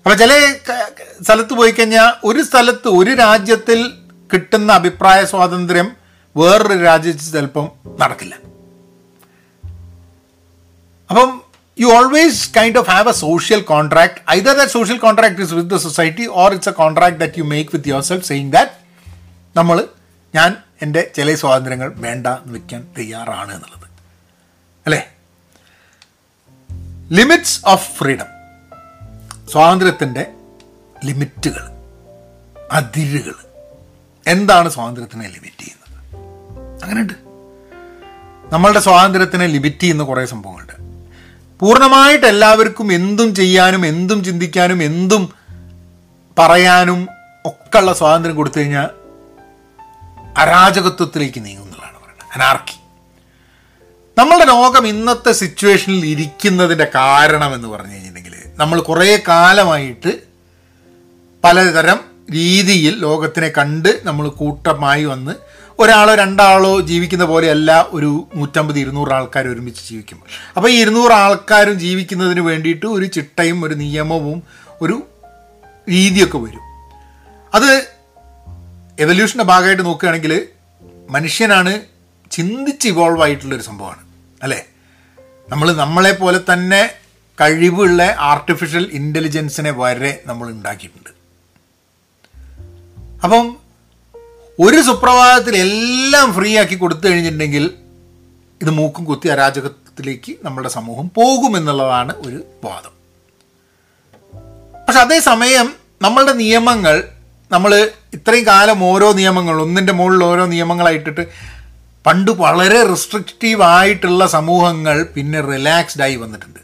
അപ്പം 0.02 0.18
ചില 0.18 0.56
സ്ഥലത്ത് 1.22 1.54
പോയി 1.54 1.70
കഴിഞ്ഞാൽ 1.70 2.12
ഒരു 2.24 2.42
സ്ഥലത്ത് 2.42 2.88
ഒരു 2.88 3.10
രാജ്യത്തിൽ 3.10 3.92
കിട്ടുന്ന 4.32 4.72
അഭിപ്രായ 4.72 5.24
സ്വാതന്ത്ര്യം 5.24 5.96
വേറൊരു 6.36 6.82
രാജ്യത്ത് 6.82 7.32
ചിലപ്പം 7.32 7.68
നടക്കില്ല. 7.98 8.34
അപ്പം 11.10 11.47
always 11.84 12.54
kind 12.56 12.78
of 12.78 12.90
have 12.90 13.08
a 13.08 13.12
social 13.12 13.60
contract 13.60 14.30
either 14.30 14.56
that 14.56 14.72
social 14.72 14.98
contract 14.98 15.40
is 15.40 15.52
with 15.52 15.70
the 15.70 15.76
society 15.76 16.26
or 16.26 16.52
it's 16.52 16.68
a 16.68 16.72
contract 16.72 17.16
that 17.16 17.34
you 17.38 17.42
make 17.42 17.70
with 17.74 17.88
yourself 18.02 18.26
saying 18.26 18.52
that 18.52 18.70
നമ്മൾ 19.56 19.88
ഞാൻ 20.34 20.56
എന്റെ 20.82 21.10
ചില 21.16 21.34
സ്വാതന്ത്ര്യങ്ങൾ 21.34 21.92
വേണ്ട 21.96 22.26
എന്ന് 22.26 22.52
വയ്ക്കാൻ 22.52 22.88
തയ്യാറാണ് 22.98 23.54
എന്നുള്ളത്. 23.54 23.88
അല്ലേ? 24.86 25.12
ലിമിറ്റ്സ് 27.12 27.60
ഓഫ് 27.64 27.96
ഫ്രീഡം 27.96 28.26
സ്വാതന്ത്ര്യത്തിന്റെ 29.52 30.26
ലിമിറ്റുകൾ 31.04 31.68
അതിരുകൾ. 32.72 33.34
എന്താണ് 34.26 34.68
സ്വാതന്ത്ര്യത്തിനെ 34.68 35.28
ലിമിറ്റ് 35.28 35.62
ചെയ്യുന്നത്? 35.62 36.22
അങ്ങനെയുണ്ട്. 36.82 37.12
നമ്മളുടെ 38.54 38.80
സ്വാതന്ത്ര്യത്തിനെ 38.80 39.46
ലിമിറ്റ് 39.46 39.80
ചെയ്യുന്ന 39.80 40.02
കുറേ 40.02 40.26
സംഭവങ്ങളുണ്ട്. 40.26 40.77
പൂർണമായിട്ട് 41.60 42.26
എല്ലാവർക്കും 42.26 42.92
എന്തും 42.92 43.34
ചെയ്യാനും 43.34 43.86
എന്തും 43.86 44.24
ചിന്തിക്കാനും 44.24 44.82
എന്തും 44.82 45.32
പറയാനും 46.38 47.08
ഒക്കെയുള്ള 47.46 47.92
സ്വാതന്ത്ര്യം 47.92 48.36
കൊടുത്തു 48.36 48.58
കഴിഞ്ഞാൽ 48.58 48.88
അരാജകത്വത്തിലേക്ക് 50.38 51.44
നീങ്ങുന്നതാണ് 51.44 51.96
പറയുന്നത്. 51.96 52.26
അനാർക്കി. 52.34 52.78
നമ്മളുടെ 54.18 54.44
ലോകം 54.44 54.86
ഇന്നത്തെ 54.86 55.32
സിറ്റുവേഷനിൽ 55.32 56.06
ഇരിക്കുന്നതിന്റെ 56.06 56.86
കാരണം 56.94 57.54
എന്ന് 57.54 57.68
പറഞ്ഞു 57.68 57.92
കഴിഞ്ഞിട്ടുണ്ടെങ്കിൽ 57.92 58.34
നമ്മൾ 58.56 58.80
കുറേ 58.80 59.22
കാലമായിട്ട് 59.28 60.18
പലതരം 61.44 62.00
രീതിയിൽ 62.32 62.98
ലോകത്തിനെ 62.98 63.48
കണ്ട് 63.48 64.00
നമ്മൾ 64.04 64.28
കൂട്ടമായി 64.28 65.04
വന്ന് 65.04 65.34
ഒരാളോ 65.80 66.14
രണ്ടാളോ 66.14 66.80
ജീവിക്കുന്ന 66.80 67.24
പോലെയല്ല 67.24 67.86
ഒരു 67.90 68.28
നൂറ്റമ്പത് 68.34 68.78
ഇരുന്നൂറ് 68.78 69.12
ആൾക്കാർ 69.12 69.48
ഒരുമിച്ച് 69.48 69.90
ജീവിക്കും 69.90 70.22
അപ്പോൾ 70.56 70.68
ഈ 70.70 70.80
ഇരുന്നൂറ് 70.80 71.12
ആൾക്കാരും 71.12 71.78
ജീവിക്കുന്നതിന് 71.78 72.40
വേണ്ടിയിട്ട് 72.40 72.86
ഒരു 72.86 73.04
ചിട്ടയും 73.04 73.64
ഒരു 73.64 73.74
നിയമവും 73.74 74.42
ഒരു 74.80 75.06
രീതിയൊക്കെ 75.88 76.38
വരും. 76.38 76.60
അത് 77.54 77.88
എവല്യൂഷന്റെ 78.98 79.44
ഭാഗമായിട്ട് 79.44 79.84
നോക്കുകയാണെങ്കിൽ 79.84 80.48
മനുഷ്യനാണ് 81.10 81.82
ചിന്തിച്ച് 82.30 82.88
ഇവോൾവ് 82.88 83.22
ആയിട്ടുള്ളൊരു 83.22 83.62
സംഭവമാണ്. 83.62 84.00
അല്ലേ? 84.42 84.66
നമ്മൾ 85.48 85.72
നമ്മളെ 85.72 86.12
പോലെ 86.12 86.40
തന്നെ 86.52 86.92
കഴിവുള്ള 87.40 88.16
ആർട്ടിഫിഷ്യൽ 88.18 88.90
ഇന്റലിജൻസിനെ 88.92 89.70
വരെ 89.70 90.20
നമ്മൾ 90.26 90.50
ഉണ്ടാക്കിയിട്ടുണ്ട്. 90.50 91.10
അപ്പം 93.24 93.67
ഒരു 94.60 94.82
സുപ്രഭാതത്തിൽ 94.82 95.56
എല്ലാം 95.56 96.34
ഫ്രീ 96.34 96.58
ആക്കി 96.58 96.74
കൊടുത്തു 96.74 97.08
കഴിഞ്ഞിട്ടുണ്ടെങ്കിൽ 97.08 97.70
ഇത് 98.62 98.70
മൂക്കും 98.70 99.04
കുത്തി 99.04 99.28
അരാജകത്തിലേക്ക് 99.28 100.36
നമ്മുടെ 100.42 100.68
സമൂഹം 100.68 101.10
പോകുമെന്നുള്ളതാണ് 101.14 102.14
ഒരു 102.16 102.44
വാദം. 102.64 102.90
പക്ഷെ 104.88 105.00
അതേസമയം 105.00 105.74
നമ്മളുടെ 106.02 106.32
നിയമങ്ങൾ 106.32 107.04
നമ്മൾ 107.52 107.90
ഇത്രയും 108.14 108.46
കാലം 108.46 108.84
ഓരോ 108.84 109.12
നിയമങ്ങൾ 109.12 109.62
ഒന്നിന്റെ 109.62 109.92
മുകളിൽ 109.92 110.24
ഓരോ 110.24 110.46
നിയമങ്ങളായിട്ടിട്ട് 110.46 111.26
പണ്ട് 112.06 112.30
വളരെ 112.30 112.86
റെസ്ട്രിക്റ്റീവ് 112.86 113.62
ആയിട്ടുള്ള 113.62 114.26
സമൂഹങ്ങൾ 114.26 115.02
പിന്നെ 115.02 115.40
റിലാക്സ്ഡ് 115.40 116.02
ആയി 116.02 116.16
വന്നിട്ടുണ്ട്. 116.16 116.58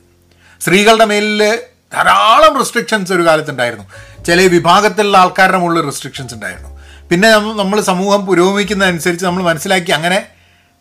സ്ത്രീകളുടെ 0.61 1.05
മേലിൽ 1.05 1.59
ധാരാളം 1.95 2.59
റെസ്ട്രിക്ഷൻസ് 2.59 3.13
ഒരു 3.13 3.27
കാലത്തുണ്ടായിരുന്നു. 3.27 3.85
ചില 4.25 4.41
വിഭാഗത്തിലുള്ള 4.41 5.19
ആൾക്കാരുടെ 5.19 5.59
മുകളിൽ 5.59 5.85
റെസ്ട്രിക്ഷൻസ് 5.85 6.35
ഉണ്ടായിരുന്നു. 6.35 6.74
പിന്നെ 7.15 7.31
നമ്മൾ 7.31 7.81
സമൂഹം 7.81 8.27
പുരോഗമിക്കുന്നതനുസരിച്ച് 8.27 9.27
നമ്മൾ 9.27 9.43
മനസ്സിലാക്കി 9.43 9.91
അങ്ങനെ 9.91 10.27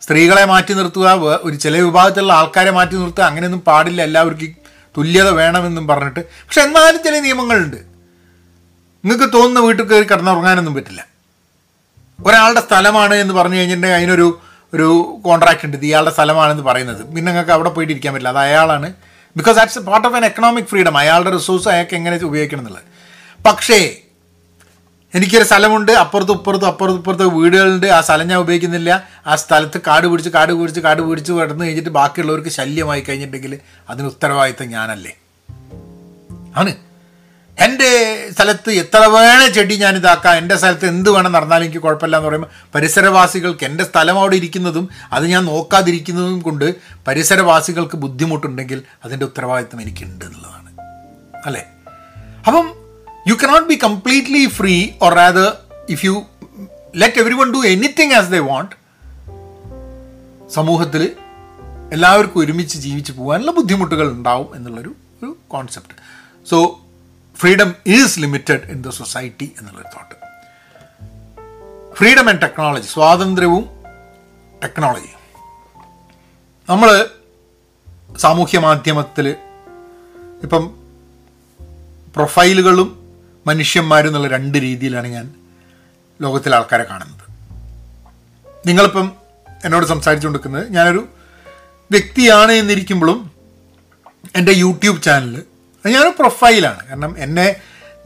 സ്ത്രീകളെ 0.02 0.44
മാറ്റി 0.44 0.74
നിർത്തുക 0.74 1.08
ഒരു 1.42 1.56
ചില 1.56 1.78
വിഭാഗത്തിലുള്ള 1.78 2.32
ആൾക്കാരെ 2.32 2.70
മാറ്റി 2.70 2.96
നിർത്തുക 2.96 3.22
അങ്ങനെയൊന്നും 3.22 3.60
പാടില്ല 3.60 4.02
എല്ലാവർക്കും 4.02 4.56
തുല്യത 4.98 5.28
വേണമെന്നും 5.28 5.86
പറഞ്ഞിട്ട്. 5.86 6.20
പക്ഷെ 6.20 6.60
എന്നാലും 6.60 7.02
ചില 7.02 7.18
നിയമങ്ങളുണ്ട്. 7.18 7.76
നിങ്ങൾക്ക് 7.76 9.32
തോന്നുന്ന 9.32 9.60
വീട്ടിൽ 9.60 9.84
കയറി 9.84 10.04
കിടന്നുറങ്ങാനൊന്നും 10.04 10.74
പറ്റില്ല. 10.74 11.06
ഒരാളുടെ 12.26 12.60
സ്ഥലമാണ് 12.60 13.14
എന്ന് 13.14 13.34
പറഞ്ഞു 13.34 13.56
കഴിഞ്ഞിട്ടുണ്ടെങ്കിൽ 13.56 13.96
അതിനൊരു 13.96 14.40
ഒരു 14.74 15.18
കോൺട്രാക്റ്റ് 15.24 15.64
ഉണ്ട്. 15.64 15.76
ഇയാളുടെ 15.76 16.10
സ്ഥലമാണെന്ന് 16.10 16.62
പറയുന്നത്. 16.62 17.02
പിന്നെ 17.02 17.32
നിങ്ങൾക്ക് 17.32 17.50
അവിടെ 17.50 17.68
പോയിട്ട് 17.68 17.92
ഇരിക്കാൻ 17.92 18.14
പറ്റില്ല. 18.14 18.38
അത് 18.38 18.48
അയാളാണ്. 18.48 18.92
Because 19.36 19.56
that's 19.56 19.78
part 19.78 20.08
of 20.08 20.16
an 20.16 20.24
economic 20.24 20.64
freedom 20.64 20.98
അയാളുടെ 20.98 21.30
റിസോഴ്സ് 21.30 21.68
അയാൾക്ക് 21.68 21.94
എങ്ങനെ 21.94 22.16
ഉപയോഗിക്കണം 22.16 22.60
എന്നുള്ളത്. 22.60 22.84
പക്ഷേ 23.44 23.96
എനിക്കൊരു 25.14 25.44
സ്ഥലമുണ്ട്. 25.44 25.92
അപ്പുറത്തും 25.92 26.34
ഇപ്പുറത്തും 26.34 26.66
അപ്പുറത്തും 26.66 26.96
ഇപ്പുറത്ത് 26.96 27.26
വീടുകളുണ്ട്. 27.26 27.86
ആ 27.86 28.00
സ്ഥലം 28.00 28.28
ഞാൻ 28.28 28.38
ഉപയോഗിക്കുന്നില്ല. 28.38 29.08
ആ 29.26 29.36
സ്ഥലത്ത് 29.36 29.80
കാട് 29.86 30.06
പിടിച്ച് 30.06 30.30
കാട് 30.30 30.52
പിടിച്ച് 30.52 30.80
കാട് 30.80 31.02
പിടിച്ച് 31.02 31.32
കിടന്ന് 31.32 31.64
കഴിഞ്ഞിട്ട് 31.64 31.90
ബാക്കിയുള്ളവർക്ക് 31.90 32.48
ശല്യമായി 32.48 33.00
കഴിഞ്ഞിട്ടുണ്ടെങ്കിൽ 33.00 33.58
അതിന് 33.90 34.06
ഉത്തരവാദിത്തം 34.06 34.68
ഞാനല്ലേ? 34.68 35.16
ആണ്. 36.56 36.74
എന്റെ 37.58 38.30
സ്ഥലത്ത് 38.30 38.70
എത്ര 38.70 38.98
വേണേ 38.98 39.48
ചെടി 39.48 39.76
ഞാൻ 39.76 39.96
ഇതാക്കാം. 39.96 40.34
എന്റെ 40.34 40.56
സ്ഥലത്ത് 40.56 40.86
എന്ത് 40.86 41.10
വേണം 41.10 41.32
നടന്നാലും 41.32 41.64
എനിക്ക് 41.64 41.78
കുഴപ്പമില്ല 41.78 42.16
എന്ന് 42.16 42.28
പറയുമ്പോൾ 42.28 42.48
പരിസരവാസികൾക്ക് 42.74 43.64
എന്റെ 43.64 43.84
സ്ഥലം 43.84 44.18
അവിടെ 44.18 44.36
ഇരിക്കുന്നതും 44.36 44.88
അത് 45.12 45.26
ഞാൻ 45.26 45.44
നോക്കാതിരിക്കുന്നതും 45.44 46.40
കൊണ്ട് 46.40 46.74
പരിസരവാസികൾക്ക് 47.06 47.96
ബുദ്ധിമുട്ടുണ്ടെങ്കിൽ 47.96 48.82
അതിന്റെ 49.04 49.26
ഉത്തരവാദിത്തം 49.26 49.82
എനിക്കുണ്ട് 49.82 50.24
എന്നുള്ളതാണ്. 50.24 50.76
അല്ലേ? 51.46 51.66
അപ്പം 52.46 52.83
you 53.26 53.34
cannot 53.34 53.68
be 53.68 53.74
completely 53.74 54.46
free 54.46 54.88
or 55.02 55.18
അത് 55.18 55.46
if 55.88 56.06
you 56.06 56.14
let 56.94 57.18
everyone 57.34 57.54
do 57.54 57.66
anything 57.66 58.12
as 58.12 58.30
they 58.30 58.38
want 58.38 58.74
സമൂഹത്തിൽ 60.54 61.02
എല്ലാവർക്കും 61.92 62.40
ഒരുമിച്ച് 62.40 62.78
ജീവിച്ച് 62.78 63.12
പോകാനുള്ള 63.12 63.50
ബുദ്ധിമുട്ടുകൾ 63.50 64.10
ഉണ്ടാവും 64.10 64.56
എന്നുള്ളൊരു 64.56 64.96
ഒരു 65.22 65.36
concept 65.48 65.94
so 66.50 66.58
freedom 67.36 67.74
is 67.86 68.20
limited 68.20 68.70
in 68.70 68.82
the 68.82 68.88
society 68.88 69.52
എന്നുള്ളൊരു 69.58 69.88
തോട്ട് 69.96 70.14
ഫ്രീഡം 71.96 72.28
ആൻഡ് 72.28 72.42
ടെക്നോളജി 72.42 72.86
സ്വാതന്ത്ര്യവും 72.86 73.64
ടെക്നോളജിയും 74.62 75.20
നമ്മൾ 76.68 76.90
സാമൂഹ്യ 78.18 78.58
മാധ്യമത്തിൽ 78.58 79.26
ഇപ്പം 80.42 80.64
പ്രൊഫൈലുകളും 82.16 82.88
മനുഷ്യന്മാരും 83.46 84.08
എന്നുള്ള 84.08 84.28
രണ്ട് 84.28 84.58
രീതിയിലാണ് 84.58 85.06
ഞാൻ 85.06 85.34
ലോകത്തിലെ 86.22 86.56
ആൾക്കാരെ 86.56 86.84
കാണുന്നത്. 86.84 87.24
നിങ്ങളിപ്പം 88.66 89.12
എന്നോട് 89.64 89.86
സംസാരിച്ചു 89.86 90.26
കൊടുക്കുന്നത് 90.28 90.72
ഞാനൊരു 90.72 91.08
വ്യക്തിയാണ് 91.90 92.52
എന്നിരിക്കുമ്പോഴും 92.52 93.30
എന്റെ 94.36 94.52
യൂട്യൂബ് 94.52 95.02
ചാനൽ 95.02 95.34
അത് 95.84 95.92
ഞാനൊരു 95.92 96.14
പ്രൊഫൈലാണ്. 96.18 96.86
കാരണം 96.88 97.14
എന്നെ 97.18 97.56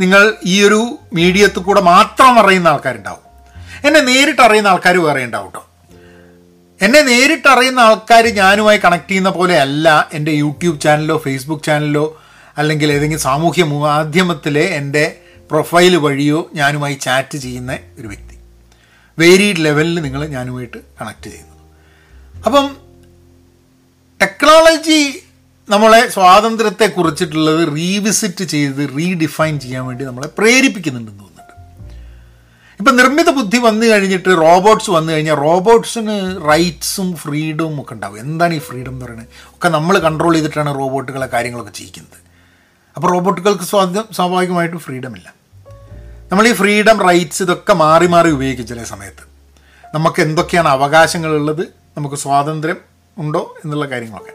നിങ്ങൾ 0.01 0.35
ഈ 0.45 0.63
ഒരു 0.65 0.99
മീഡിയത്തിൽ 1.13 1.63
കൂടെ 1.63 1.81
മാത്രം 1.81 2.39
അറിയുന്ന 2.39 2.69
ആൾക്കാരുണ്ടാവും. 2.69 3.25
എന്നെ 3.87 4.01
നേരിട്ട് 4.01 4.43
അറിയുന്ന 4.43 4.69
ആൾക്കാർ 4.69 4.97
വേറെ 4.97 5.25
ഉണ്ടാവും 5.25 5.47
കേട്ടോ 5.47 5.65
എന്നെ 6.81 7.01
നേരിട്ട് 7.03 7.49
അറിയുന്ന 7.49 7.81
ആൾക്കാർ 7.81 8.27
ഞാനുമായി 8.27 8.79
കണക്ട് 8.85 9.11
ചെയ്യുന്ന 9.11 9.29
പോലെ 9.29 9.61
അല്ല 9.61 10.09
എന്റെ 10.13 10.33
യൂട്യൂബ് 10.33 10.81
ചാനലിലോ 10.81 11.17
ഫേസ്ബുക്ക് 11.17 11.65
ചാനലിലോ 11.65 12.23
അല്ലെങ്കിൽ 12.59 12.93
ഏതെങ്കിലും 12.93 13.21
സാമൂഹ്യ 13.21 13.65
മാധ്യമത്തിലെ 13.65 14.61
എന്റെ 14.61 15.21
പ്രൊഫൈൽ 15.51 15.97
വഴിയോ 15.97 16.51
ഞാനുമായി 16.55 16.95
ചാറ്റ് 16.95 17.39
ചെയ്യുന്ന 17.39 17.79
ഒരു 17.99 18.07
വ്യക്തി. 18.09 18.39
വേരീഡ് 19.19 19.65
ലെവലിൽ 19.65 20.01
നിങ്ങൾ 20.01 20.27
ഞാനുമായിട്ട് 20.27 20.79
കണക്ട് 21.01 21.25
ചെയ്യുന്നു. 21.25 21.55
അപ്പം 22.47 22.77
ടെക്നോളജി 24.23 25.23
നമ്മളെ 25.71 26.09
സ്വാതന്ത്ര്യത്തെ 26.09 26.87
കുറിച്ചിട്ടുള്ളത് 26.87 27.77
റീവിസിറ്റ് 27.77 28.45
ചെയ്ത് 28.45 28.89
റീഡിഫൈൻ 28.99 29.61
ചെയ്യാൻ 29.61 29.87
വേണ്ടി 29.87 30.05
നമ്മളെ 30.05 30.29
പ്രേരിപ്പിക്കുന്നുണ്ടെന്ന് 30.39 31.21
തോന്നുന്നുണ്ട്. 31.21 31.39
ഇപ്പം 32.79 32.97
നിർമ്മിത 32.97 33.31
ബുദ്ധി 33.31 33.59
വന്നു 33.59 33.87
കഴിഞ്ഞിട്ട് 33.87 34.29
റോബോട്ട്സ് 34.29 34.91
വന്നു 34.91 35.13
കഴിഞ്ഞാൽ 35.13 35.35
റോബോട്ട്സിന് 35.35 36.41
റൈറ്റ്സും 36.49 37.17
ഫ്രീഡവും 37.17 37.81
ഒക്കെ 37.81 37.93
ഉണ്ടാവും. 37.93 38.21
എന്താണ് 38.21 38.55
ഈ 38.55 38.59
ഫ്രീഡം 38.59 38.91
എന്ന് 38.91 39.05
പറയുന്നത്? 39.05 39.29
ഒക്കെ 39.45 39.69
നമ്മൾ 39.69 39.99
കൺട്രോൾ 39.99 40.33
ചെയ്തിട്ടാണ് 40.33 40.75
റോബോട്ടുകളെ 40.75 41.27
കാര്യങ്ങളൊക്കെ 41.27 41.73
ചെയ്യിക്കുന്നത്. 41.73 42.19
അപ്പോൾ 42.97 43.13
റോബോട്ടുകൾക്ക് 43.13 43.65
സ്വാഭാവികമായിട്ടും 44.15 44.79
ഫ്രീഡം 44.79 45.17
ഇല്ല. 45.17 45.38
നമ്മൾ 46.31 46.49
ഈ 46.49 46.53
ഫ്രീഡം 46.53 47.09
റൈറ്റ്സ് 47.09 47.43
ഇതൊക്കെ 47.43 47.73
മാറി 47.73 48.07
മാറി 48.07 48.31
ഉപയോഗിക്കും 48.31 48.67
ചില 48.67 48.83
സമയത്ത് 48.85 49.25
നമുക്ക് 49.95 50.21
എന്തൊക്കെയാണ് 50.23 50.69
അവകാശങ്ങളുള്ളത് 50.69 51.63
നമുക്ക് 51.97 52.17
സ്വാതന്ത്ര്യം 52.17 52.77
ഉണ്ടോ 53.19 53.57
എന്നുള്ള 53.65 53.87
കാര്യങ്ങളൊക്കെ. 53.87 54.33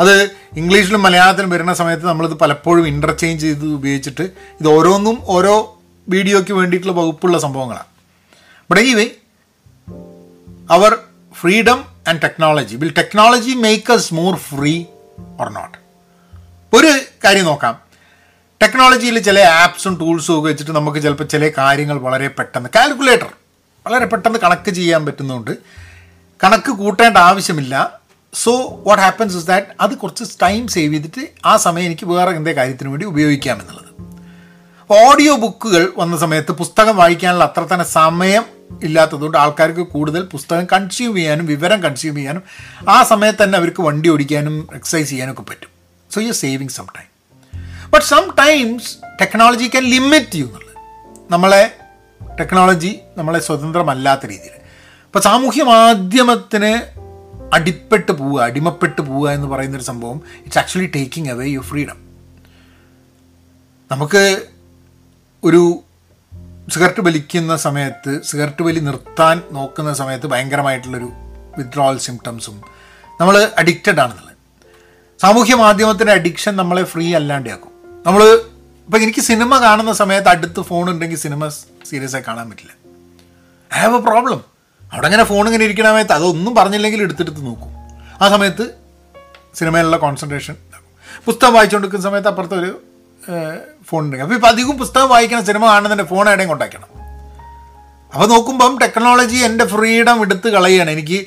അത് 0.00 0.30
ഇംഗ്ലീഷിലും 0.56 1.02
മലയാളത്തിലും 1.02 1.50
വരുന്ന 1.50 1.74
സമയത്ത് 1.74 2.06
നമ്മളിത് 2.06 2.34
പലപ്പോഴും 2.34 2.88
ഇന്റർചേഞ്ച് 2.88 3.46
ചെയ്ത് 3.46 3.66
ഉപയോഗിച്ചിട്ട് 3.66 4.22
ഇത് 4.60 4.68
ഓരോന്നും 4.68 5.22
ഓരോ 5.26 5.82
വീഡിയോയ്ക്ക് 6.08 6.52
വേണ്ടിയിട്ടുള്ള 6.52 6.96
വകുപ്പുള്ള 7.00 7.38
സംഭവങ്ങളാണ്. 7.38 7.88
But 8.70 8.80
anyway 8.80 9.10
our 10.70 10.98
freedom 11.40 11.84
and 12.08 12.22
technology 12.22 12.76
will 12.76 12.94
technology 12.98 13.50
make 13.50 13.92
us 13.92 14.14
more 14.14 14.36
free 14.36 14.84
or 15.40 15.50
not 15.50 15.78
ഒരു 16.76 16.98
കാര്യം 17.24 17.44
നോക്കാം. 17.44 17.83
ടെക്നോളജിയിൽ 18.64 19.18
ചില 19.18 19.40
ആപ്സും 19.40 19.98
ടൂൾസും 20.00 20.38
ഒക്കെ 20.38 20.48
വെച്ചിട്ട് 20.48 20.70
നമുക്ക് 20.70 20.98
ചിലപ്പോൾ 20.98 21.24
ചില 21.24 21.50
കാര്യങ്ങൾ 21.58 21.98
വളരെ 21.98 22.28
പെട്ടെന്ന് 22.28 22.68
കാൽക്കുലേറ്റർ 22.74 23.26
വളരെ 23.86 24.06
പെട്ടെന്ന് 24.06 24.38
കണക്ക് 24.38 24.70
ചെയ്യാൻ 24.70 25.06
പറ്റുന്നതുകൊണ്ട് 25.06 25.50
കണക്ക് 26.44 26.70
കൂട്ടേണ്ട 26.70 27.18
ആവശ്യമില്ല. 27.18 28.00
So 28.34 28.82
what 28.86 29.02
happens 29.02 29.36
is 29.36 29.46
that 29.46 29.66
അത് 29.80 29.94
കുറച്ച് 29.94 30.24
ടൈം 30.42 30.68
സേവ് 30.68 30.94
ചെയ്തിട്ട് 30.94 31.28
ആ 31.46 31.56
സമയം 31.56 31.84
എനിക്ക് 31.84 32.06
വേറെ 32.06 32.30
എന്തേ 32.30 32.52
കാര്യത്തിന് 32.52 32.88
വേണ്ടി 32.88 33.06
ഉപയോഗിക്കാം 33.06 33.60
എന്നുള്ളത്. 33.60 33.90
ഓഡിയോ 34.90 35.36
ബുക്കുകൾ 35.36 35.92
വന്ന 35.96 36.16
സമയത്ത് 36.16 36.52
പുസ്തകം 36.52 36.96
വായിക്കാനുള്ള 36.96 37.44
അത്ര 37.44 37.74
തന്നെ 37.74 37.84
സമയം 37.84 38.44
ഇല്ലാത്തതുകൊണ്ട് 38.82 39.38
ആൾക്കാർക്ക് 39.38 39.80
കൂടുതൽ 39.80 40.22
പുസ്തകം 40.22 40.64
കൺസ്യൂം 40.64 41.14
ചെയ്യാനും 41.14 41.46
വിവരം 41.46 41.82
കൺസ്യൂം 41.82 42.14
ചെയ്യാനും 42.14 42.42
ആ 42.88 43.02
സമയത്ത് 43.02 43.42
തന്നെ 43.42 43.58
അവർക്ക് 43.58 43.82
വണ്ടി 43.82 44.08
ഓടിക്കാനും 44.08 44.68
എക്സസൈസ് 44.74 45.10
ചെയ്യാനും 45.10 45.32
ഒക്കെ 45.32 45.42
പറ്റും. 45.42 45.68
So 46.14 46.20
you 46.20 46.32
saving 46.32 46.68
some 46.68 46.86
time 46.96 47.13
but 47.94 48.06
sometimes 48.38 48.98
technology 49.20 49.68
can 49.68 49.84
limit 49.84 50.36
you 50.36 50.44
എന്നുള്ളത് 50.44 50.76
നമ്മളെ 51.30 51.76
ടെക്നോളജി 52.40 53.00
നമ്മളെ 53.16 53.40
സ്വതന്ത്രമല്ലാത്ത 53.40 54.26
രീതിയിൽ. 54.26 54.54
ഇപ്പോൾ 55.06 55.18
സാമൂഹ്യ 55.18 55.62
മാധ്യമത്തിന് 55.62 56.82
അടിപ്പെട്ട് 57.54 58.12
പോവുക 58.12 58.42
അടിമപ്പെട്ട് 58.42 59.00
പോവുക 59.00 59.30
എന്ന് 59.30 59.48
പറയുന്നൊരു 59.48 59.84
സംഭവം 59.84 60.22
it's 60.38 60.58
actually 60.58 60.86
taking 60.94 61.30
away 61.30 61.46
your 61.46 61.64
freedom 61.64 61.98
നമുക്ക് 63.92 64.42
ഒരു 65.44 65.82
സിഗരറ്റ് 66.68 67.00
വലിക്കുന്ന 67.00 67.56
സമയത്ത് 67.56 68.22
സിഗരറ്റ് 68.22 68.62
വലി 68.62 68.78
നിർത്താൻ 68.78 69.42
നോക്കുന്ന 69.52 69.92
സമയത്ത് 69.92 70.26
ഭയങ്കരമായിട്ടുള്ളൊരു 70.26 71.12
വിത്ഡ്രോവൽ 71.58 71.98
സിംറ്റംസും 71.98 72.62
നമ്മൾ 73.20 73.50
അഡിക്റ്റഡ് 73.58 74.00
ആണെന്നുള്ളത്. 74.00 74.36
സാമൂഹ്യ 75.20 75.54
മാധ്യമത്തിന്റെ 75.54 76.12
അഡിക്ഷൻ 76.12 76.56
നമ്മളെ 76.56 76.84
ഫ്രീ 76.84 77.14
അല്ലാണ്ടാക്കും 77.14 77.73
നമ്മൾ 78.06 78.22
ഇപ്പം 78.88 79.02
എനിക്ക് 79.02 79.20
സിനിമ 79.20 79.58
കാണുന്ന 79.58 79.92
സമയത്ത് 79.92 80.28
അടുത്ത് 80.28 80.60
ഫോൺ 80.60 80.90
ഉണ്ടെങ്കിൽ 80.90 81.16
സിനിമ 81.16 81.48
സീരിയസ് 81.90 82.14
ആയി 82.16 82.24
കാണാൻ 82.28 82.50
പറ്റില്ല. 82.50 82.72
ഐ 83.70 83.78
ഹാവ് 83.82 83.96
എ 83.96 84.02
പ്രോബ്ലം 84.08 84.40
അവിടെ 84.92 85.06
അങ്ങനെ 85.06 85.24
ഫോൺ 85.24 85.46
ഇങ്ങനെ 85.46 85.64
ഇരിക്കണ 85.64 85.86
സമയത്ത് 85.86 86.12
അതൊന്നും 86.12 86.54
പറഞ്ഞില്ലെങ്കിൽ 86.54 87.02
എടുത്തെടുത്ത് 87.02 87.46
നോക്കും. 87.46 87.70
ആ 88.22 88.28
സമയത്ത് 88.28 88.64
സിനിമയിലുള്ള 89.54 89.96
കോൺസെൻട്രേഷൻ 89.96 90.54
പുസ്തകം 91.26 91.54
വായിച്ചുകൊണ്ടിരിക്കുന്ന 91.54 92.04
സമയത്ത് 92.08 92.28
അപ്പുറത്ത് 92.28 92.54
ഒരു 92.54 92.70
ഫോൺ 93.88 94.04
ഉണ്ടെങ്കിൽ 94.04 94.24
അപ്പോൾ 94.24 94.34
ഇപ്പോൾ 94.34 94.48
അധികം 94.48 94.76
പുസ്തകം 94.78 95.08
വായിക്കണം 95.08 95.44
സിനിമ 95.44 95.64
കാണുന്നതിന്റെ 95.66 96.04
ഫോൺ 96.04 96.28
എവിടെയും 96.28 96.48
കൊണ്ടാക്കണം 96.48 96.88
അപ്പോൾ 98.12 98.26
നോക്കുമ്പം 98.26 98.78
ടെക്നോളജി 98.78 99.36
എന്റെ 99.36 99.64
ഫ്രീഡം 99.64 100.22
എടുത്ത് 100.22 100.48
കളയുകയാണ് 100.48 100.90
എനിക്ക് 100.90 101.18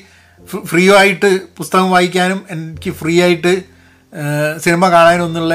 ഫ്രീ 0.66 0.90
ആയിട്ട് 0.96 1.30
പുസ്തകം 1.56 1.90
വായിക്കാനും 1.90 2.44
എനിക്ക് 2.50 2.90
ഫ്രീ 2.90 3.22
ആയിട്ട് 3.22 3.52
സിനിമ 4.58 4.88
കാണാനും 4.88 5.24
ഒന്നുള്ള 5.24 5.54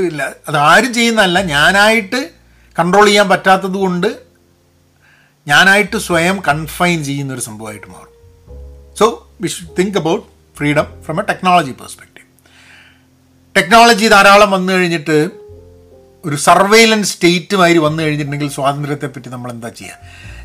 ഇതില്ല. 0.00 0.32
അത് 0.48 0.56
ആരും 0.56 0.94
ചെയ്യുന്നതല്ല. 0.94 1.42
ഞാനായിട്ട് 1.42 2.30
കൺട്രോൾ 2.78 3.04
ചെയ്യാൻ 3.04 3.28
പറ്റാത്തത് 3.28 3.74
കൊണ്ട് 3.74 4.18
ഞാനായിട്ട് 5.48 5.96
സ്വയം 5.96 6.42
കൺഫൈൻ 6.48 7.04
ചെയ്യുന്ന 7.04 7.34
ഒരു 7.34 7.40
സംഭവമായിട്ട് 7.40 7.86
മാറും. 7.86 8.14
So 8.98 9.28
we 9.40 9.48
should 9.48 9.76
think 9.78 9.98
about 9.98 10.26
freedom 10.58 10.86
from 11.02 11.20
a 11.20 11.22
technology 11.22 11.70
perspective 11.70 12.24
technology 13.56 14.08
ധാരാളം 14.08 14.50
വന്നു 14.50 14.72
കഴിഞ്ഞിട്ട് 14.72 15.30
ഒരു 16.24 16.36
സർവൈലൻസ് 16.36 17.12
സ്റ്റേറ്റ് 17.14 17.56
മാതിരി 17.56 17.78
വന്നു 17.78 18.02
കഴിഞ്ഞിട്ടുണ്ടെങ്കിൽ 18.02 18.54
സ്വാതന്ത്ര്യത്തെ 18.54 19.06
പറ്റി 19.06 19.28
നമ്മൾ 19.28 19.50
എന്താ 19.50 19.68
ചെയ്യുക 19.68 19.96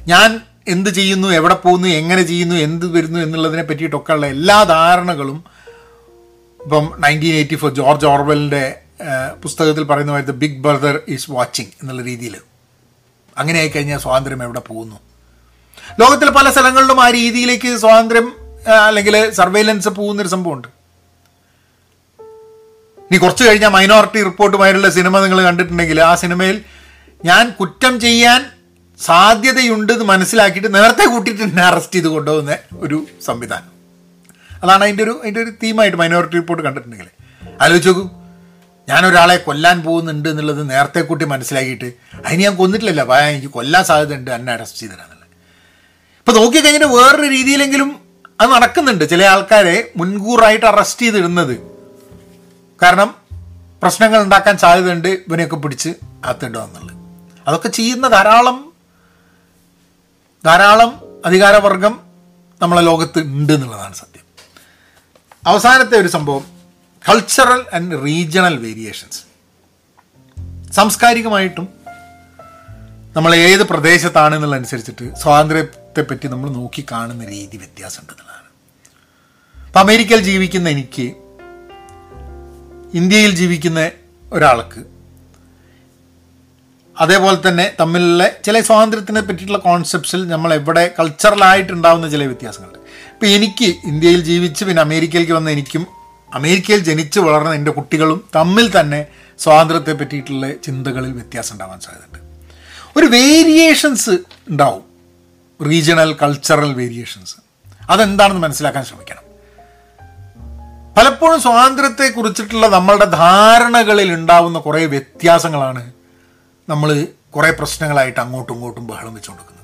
ഞാൻ 0.08 0.42
എന്ത് 0.68 0.90
ചെയ്യുന്നു 0.90 1.28
എവിടെ 1.28 1.54
പോകുന്നു 1.54 1.88
എങ്ങനെ 1.88 2.24
ചെയ്യുന്നു 2.24 2.56
എന്ത് 2.56 2.98
വരുന്നു 2.98 3.20
എന്നുള്ളതിനെ 3.20 3.64
പറ്റിയിട്ടൊക്കെയുള്ള 3.64 4.26
എല്ലാ 4.26 4.64
ധാരണകളും 4.64 5.44
ഇപ്പം 6.64 6.94
നയന്റീൻ 7.00 7.36
എയ്റ്റി 7.36 7.56
ഫോർ 7.56 7.74
ജോർജ് 7.74 8.06
ഓർവെലിന്റെ 8.06 8.82
പുസ്തകത്തിൽ 9.44 9.84
പറയുന്ന 9.84 10.12
മാതിരി 10.12 10.32
ബിഗ് 10.32 10.60
ബ്രദർ 10.64 11.00
ഈസ് 11.08 11.32
വാച്ചിങ് 11.32 11.68
എന്നുള്ള 11.68 12.02
രീതിയിൽ. 12.02 12.36
അങ്ങനെ 13.38 13.60
ആയിക്കഴിഞ്ഞാൽ 13.60 14.00
സ്വാതന്ത്ര്യം 14.00 14.44
എവിടെ 14.44 14.60
പോകുന്നു? 14.60 15.00
ലോകത്തിൽ 16.00 16.30
പല 16.30 16.52
സ്ഥലങ്ങളിലും 16.52 17.04
ആ 17.04 17.10
രീതിയിലേക്ക് 17.10 17.78
സ്വാതന്ത്ര്യം 17.78 18.34
അല്ലെങ്കിൽ 18.86 19.32
സർവൈലൻസ് 19.32 19.90
പോകുന്നൊരു 19.90 20.30
സംഭവമുണ്ട്. 20.30 20.68
ഇനി 23.00 23.18
കുറച്ച് 23.18 23.44
കഴിഞ്ഞാൽ 23.44 23.70
മൈനോറിറ്റി 23.70 24.24
റിപ്പോർട്ടുമായിട്ടുള്ള 24.24 24.90
സിനിമ 24.90 25.20
നിങ്ങൾ 25.20 25.42
കണ്ടിട്ടുണ്ടെങ്കിൽ 25.42 26.02
ആ 26.02 26.16
സിനിമയിൽ 26.16 26.62
ഞാൻ 27.26 27.50
കുറ്റം 27.50 28.00
ചെയ്യാൻ 28.00 28.46
സാധ്യതയുണ്ട് 29.00 29.94
എന്ന് 29.94 30.06
മനസ്സിലാക്കിയിട്ട് 30.06 30.76
നേരത്തെ 30.76 31.06
കൂട്ടിയിട്ട് 31.06 31.44
എന്നെ 31.44 31.64
അറസ്റ്റ് 31.64 31.96
ചെയ്ത് 31.96 32.08
കൊണ്ടുപോകുന്ന 32.08 32.58
ഒരു 32.74 33.06
സംവിധാനം. 33.26 33.72
അതാണ് 34.64 34.84
അതിന്റെ 34.84 35.04
ഒരു 35.04 35.20
അതിന്റെ 35.22 35.42
ഒരു 35.44 35.52
തീമായിട്ട് 35.64 35.98
മൈനോറിറ്റി 35.98 36.36
റിപ്പോർട്ട് 36.36 36.64
കണ്ടിട്ടുണ്ടെങ്കിൽ. 36.64 37.08
ആലോചിച്ച് 37.62 37.90
നോക്കൂ. 37.90 38.19
ഞാൻ 38.90 39.06
ഒരാളെ 39.06 39.38
കൊല്ലാൻ 39.38 39.82
പോകുന്നുണ്ട് 39.82 40.30
എന്നുള്ളത് 40.30 40.70
നേരത്തെ 40.70 41.02
കൂട്ടി 41.02 41.26
മനസ്സിലാക്കിയിട്ട് 41.26 41.94
അതിന് 42.26 42.44
ഞാൻ 42.44 42.56
കൊന്നിട്ടില്ലല്ലോ. 42.56 43.04
അപ്പോൾ 43.04 43.18
എനിക്ക് 43.18 43.48
കൊല്ലാൻ 43.48 43.84
സാധ്യത 43.84 44.14
ഉണ്ട് 44.14 44.32
എന്നെ 44.32 44.54
അറസ്റ്റ് 44.54 44.80
ചെയ്തിടാന്നുള്ളത്. 44.80 45.28
ഇപ്പോൾ 46.20 46.32
നോക്കിക്കഴിഞ്ഞിട്ട് 46.32 46.86
വേറൊരു 46.86 47.30
രീതിയിലെങ്കിലും 47.30 48.00
അത് 48.42 48.50
നടക്കുന്നുണ്ട്. 48.50 49.10
ചില 49.10 49.24
ആൾക്കാരെ 49.24 49.92
മുൻകൂറായിട്ട് 49.98 50.66
അറസ്റ്റ് 50.66 51.02
ചെയ്തിടുന്നത്. 51.02 51.58
കാരണം 52.82 53.16
പ്രശ്നങ്ങൾ 53.82 54.22
ഉണ്ടാക്കാൻ 54.24 54.58
സാധ്യതയുണ്ട് 54.58 55.08
ഇവനെയൊക്കെ 55.08 55.56
പിടിച്ച് 55.56 55.90
അകത്തിടുക 56.26 56.62
എന്നുള്ളത് 56.62 56.96
അതൊക്കെ 57.48 57.68
ചെയ്യുന്ന 57.68 58.08
ധാരാളം 58.08 58.74
ധാരാളം 60.46 61.22
അധികാരവർഗം 61.26 62.00
നമ്മളെ 62.62 62.82
ലോകത്ത് 62.82 63.20
ഉണ്ട് 63.20 63.54
എന്നുള്ളതാണ് 63.54 63.96
സത്യം. 63.96 64.26
അവസാനത്തെ 65.48 65.98
ഒരു 65.98 66.08
സംഭവം. 66.08 66.59
കൾച്ചറൽ 67.08 67.62
ആൻഡ് 67.74 68.06
റീജിയണൽ 68.06 68.58
വേരിയേഷൻസ് 68.58 69.20
സാംസ്കാരികമായിട്ടും 70.72 71.68
നമ്മൾ 73.16 73.36
ഏത് 73.36 73.64
പ്രദേശത്താണ് 73.64 74.36
എന്നുള്ളതനുസരിച്ചിട്ട് 74.36 75.16
സ്വാതന്ത്ര്യത്തെ 75.16 76.02
പറ്റി 76.02 76.28
നമ്മൾ 76.28 76.50
നോക്കി 76.50 76.86
കാണുന്ന 76.92 77.26
രീതി 77.26 77.58
വ്യത്യാസമുണ്ട് 77.58 78.14
എന്നുള്ളതാണ്. 78.14 78.50
അപ്പം 79.68 79.80
അമേരിക്കയിൽ 79.80 80.22
ജീവിക്കുന്ന 80.24 80.70
എനിക്ക് 80.70 81.14
ഇന്ത്യയിൽ 82.94 83.36
ജീവിക്കുന്ന 83.36 83.92
ഒരാൾക്ക് 84.34 84.82
അതേപോലെ 87.00 87.50
തന്നെ 87.50 87.76
തമ്മിലുള്ള 87.80 88.24
ചില 88.46 88.62
സ്വാതന്ത്ര്യത്തിനെ 88.62 89.22
പറ്റിയിട്ടുള്ള 89.22 89.60
കോൺസെപ്റ്റ്സിൽ 89.60 90.28
നമ്മൾ 90.28 90.54
എവിടെ 90.54 90.94
കൾച്ചറലായിട്ടുണ്ടാവുന്ന 91.00 92.10
ചില 92.10 92.24
വ്യത്യാസങ്ങളുണ്ട്. 92.26 92.80
ഇപ്പം 93.14 93.28
എനിക്ക് 93.28 93.66
ഇന്ത്യയിൽ 93.66 94.22
ജീവിച്ച് 94.22 94.66
പിന്നെ 94.66 94.82
അമേരിക്കയിലേക്ക് 94.82 95.34
വന്ന 95.34 95.50
എനിക്കും 95.50 95.99
അമേരിക്കയിൽ 96.34 96.80
ജനിച്ചു 96.80 97.20
വളർന്ന 97.20 97.54
എന്റെ 97.54 97.72
കുട്ടികളും 97.72 98.28
തമ്മിൽ 98.36 98.80
തന്നെ 98.80 99.06
സ്വാതന്ത്ര്യത്തെ 99.40 99.94
പറ്റിയിട്ടുള്ള 99.94 100.52
ചിന്തകളിൽ 100.52 101.12
വ്യത്യാസം 101.12 101.54
ഉണ്ടാവാൻ 101.54 101.80
സാധ്യതയുണ്ട്. 101.80 102.46
ഒരു 103.00 103.06
വേരിയേഷൻസ് 103.06 104.10
ഉണ്ടാവും. 104.50 104.84
റീജിയണൽ 105.66 106.14
കൾച്ചറൽ 106.14 106.74
വേരിയേഷൻസ് 106.74 107.36
അതെന്താണെന്ന് 107.90 108.42
മനസ്സിലാക്കാൻ 108.42 108.86
ശ്രമിക്കണം. 108.86 109.30
പലപ്പോഴും 110.98 111.42
സ്വാതന്ത്ര്യത്തെ 111.42 112.10
കുറിച്ചിട്ടുള്ള 112.10 112.68
നമ്മളുടെ 112.68 113.06
ധാരണകളിൽ 113.06 114.14
ഉണ്ടാവുന്ന 114.14 114.60
കുറേ 114.60 114.86
വ്യത്യാസങ്ങളാണ് 114.86 115.92
നമ്മൾ 116.70 117.08
കുറേ 117.36 117.52
പ്രശ്നങ്ങളായിട്ട് 117.52 118.20
അങ്ങോട്ടും 118.20 118.54
ഇങ്ങോട്ടും 118.54 118.88
ബഹളം 118.88 119.14
വെച്ചുകൊടുക്കുന്നത് 119.14 119.60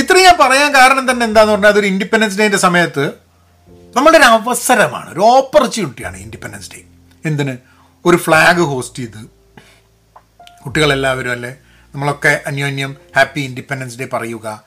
ഇത്രയും 0.00 0.24
ഞാൻ 0.24 0.36
പറയാൻ 0.40 0.74
കാരണം 0.74 1.10
തന്നെ 1.10 1.26
എന്താന്ന് 1.26 1.52
പറഞ്ഞാൽ 1.52 1.70
അതൊരു 1.70 1.86
ഇൻഡിപെൻഡൻസ് 1.86 2.38
ഡേയുടെ 2.38 2.56
സമയത്ത് 2.56 3.27
നമ്മളുടെ 3.96 4.18
ഒരു 4.18 4.24
അവസരമാണ് 4.24 5.12
ഒരു 5.12 5.20
ഓപ്പർച്യൂണിറ്റിയാണ് 5.20 6.16
ഇൻഡിപെൻഡൻസ് 6.16 6.70
ഡേ 6.74 6.82
എന്തിന്? 7.24 7.56
ഒരു 8.06 8.16
ഫ്ലാഗ് 8.16 8.60
ഹോസ്റ്റ് 8.60 8.98
ചെയ്ത്. 8.98 9.20
കുട്ടികളെല്ലാവരും 10.64 11.32
അല്ലേ? 11.32 11.56
നമ്മളൊക്കെ 11.94 12.40
അന്യോന്യം 12.46 12.96
ഹാപ്പി 13.16 13.40
ഇൻഡിപെൻഡൻസ് 13.40 13.98
ഡേ 13.98 14.08
പറയുക. 14.12 14.62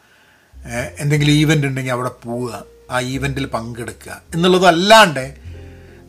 എന്തെങ്കിലും 0.99 1.31
ഈവന്റ് 1.31 1.67
ഉണ്ടെങ്കിൽ 1.67 1.91
അവിടെ 1.91 2.09
പോവുക. 2.09 2.63
ആ 2.91 2.99
ഈവന്റിൽ 2.99 3.45
പങ്കെടുക്കുക. 3.45 4.21
എന്നുള്ളതല്ലാണ്ട് 4.35 5.35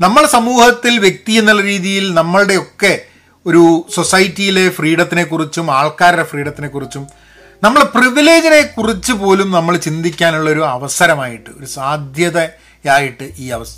നമ്മൾ 0.00 0.26
സമൂഹത്തിൽ 0.26 0.98
വ്യക്തി 0.98 1.32
എന്നുള്ള 1.32 1.62
രീതിയിൽ 1.62 2.14
നമ്മളുടെയൊക്കെ 2.14 3.00
ഒരു 3.46 3.86
സൊസൈറ്റിയിലെ 3.94 4.68
ഫ്രീഡത്തിനെക്കുറിച്ചും 4.68 5.70
ആൾക്കാരുടെ 5.70 6.22
ഫ്രീഡത്തിനെക്കുറിച്ചും 6.22 7.06
നമ്മളെ 7.62 7.84
പ്രിവിലേജിനെ 7.84 8.62
കുറിച്ച് 8.62 9.12
പോലും 9.12 9.50
നമ്മൾ 9.50 9.76
ചിന്തിക്കാനുള്ള 9.76 10.50
ഒരു 10.50 10.64
അവസരമായിട്ട് 10.66 11.50
ഒരു 11.50 11.66
സാധ്യതയായിട്ട് 11.66 12.71
ഈ 12.84 13.46
അവസ് 13.56 13.76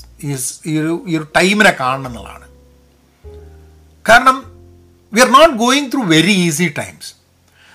ഈ 0.69 0.73
ഒരു 0.81 0.93
ഈ 1.09 1.17
ഒരു 1.19 1.27
ടൈമിനെ 1.37 1.73
കാണണം 1.81 2.11
എന്നുള്ളതാണ്. 2.11 2.47
കാരണം 4.09 4.37
we 5.15 5.21
are 5.25 5.31
not 5.39 5.55
going 5.65 5.89
through 5.93 6.03
very 6.15 6.35
easy 6.47 6.67
times 6.79 7.11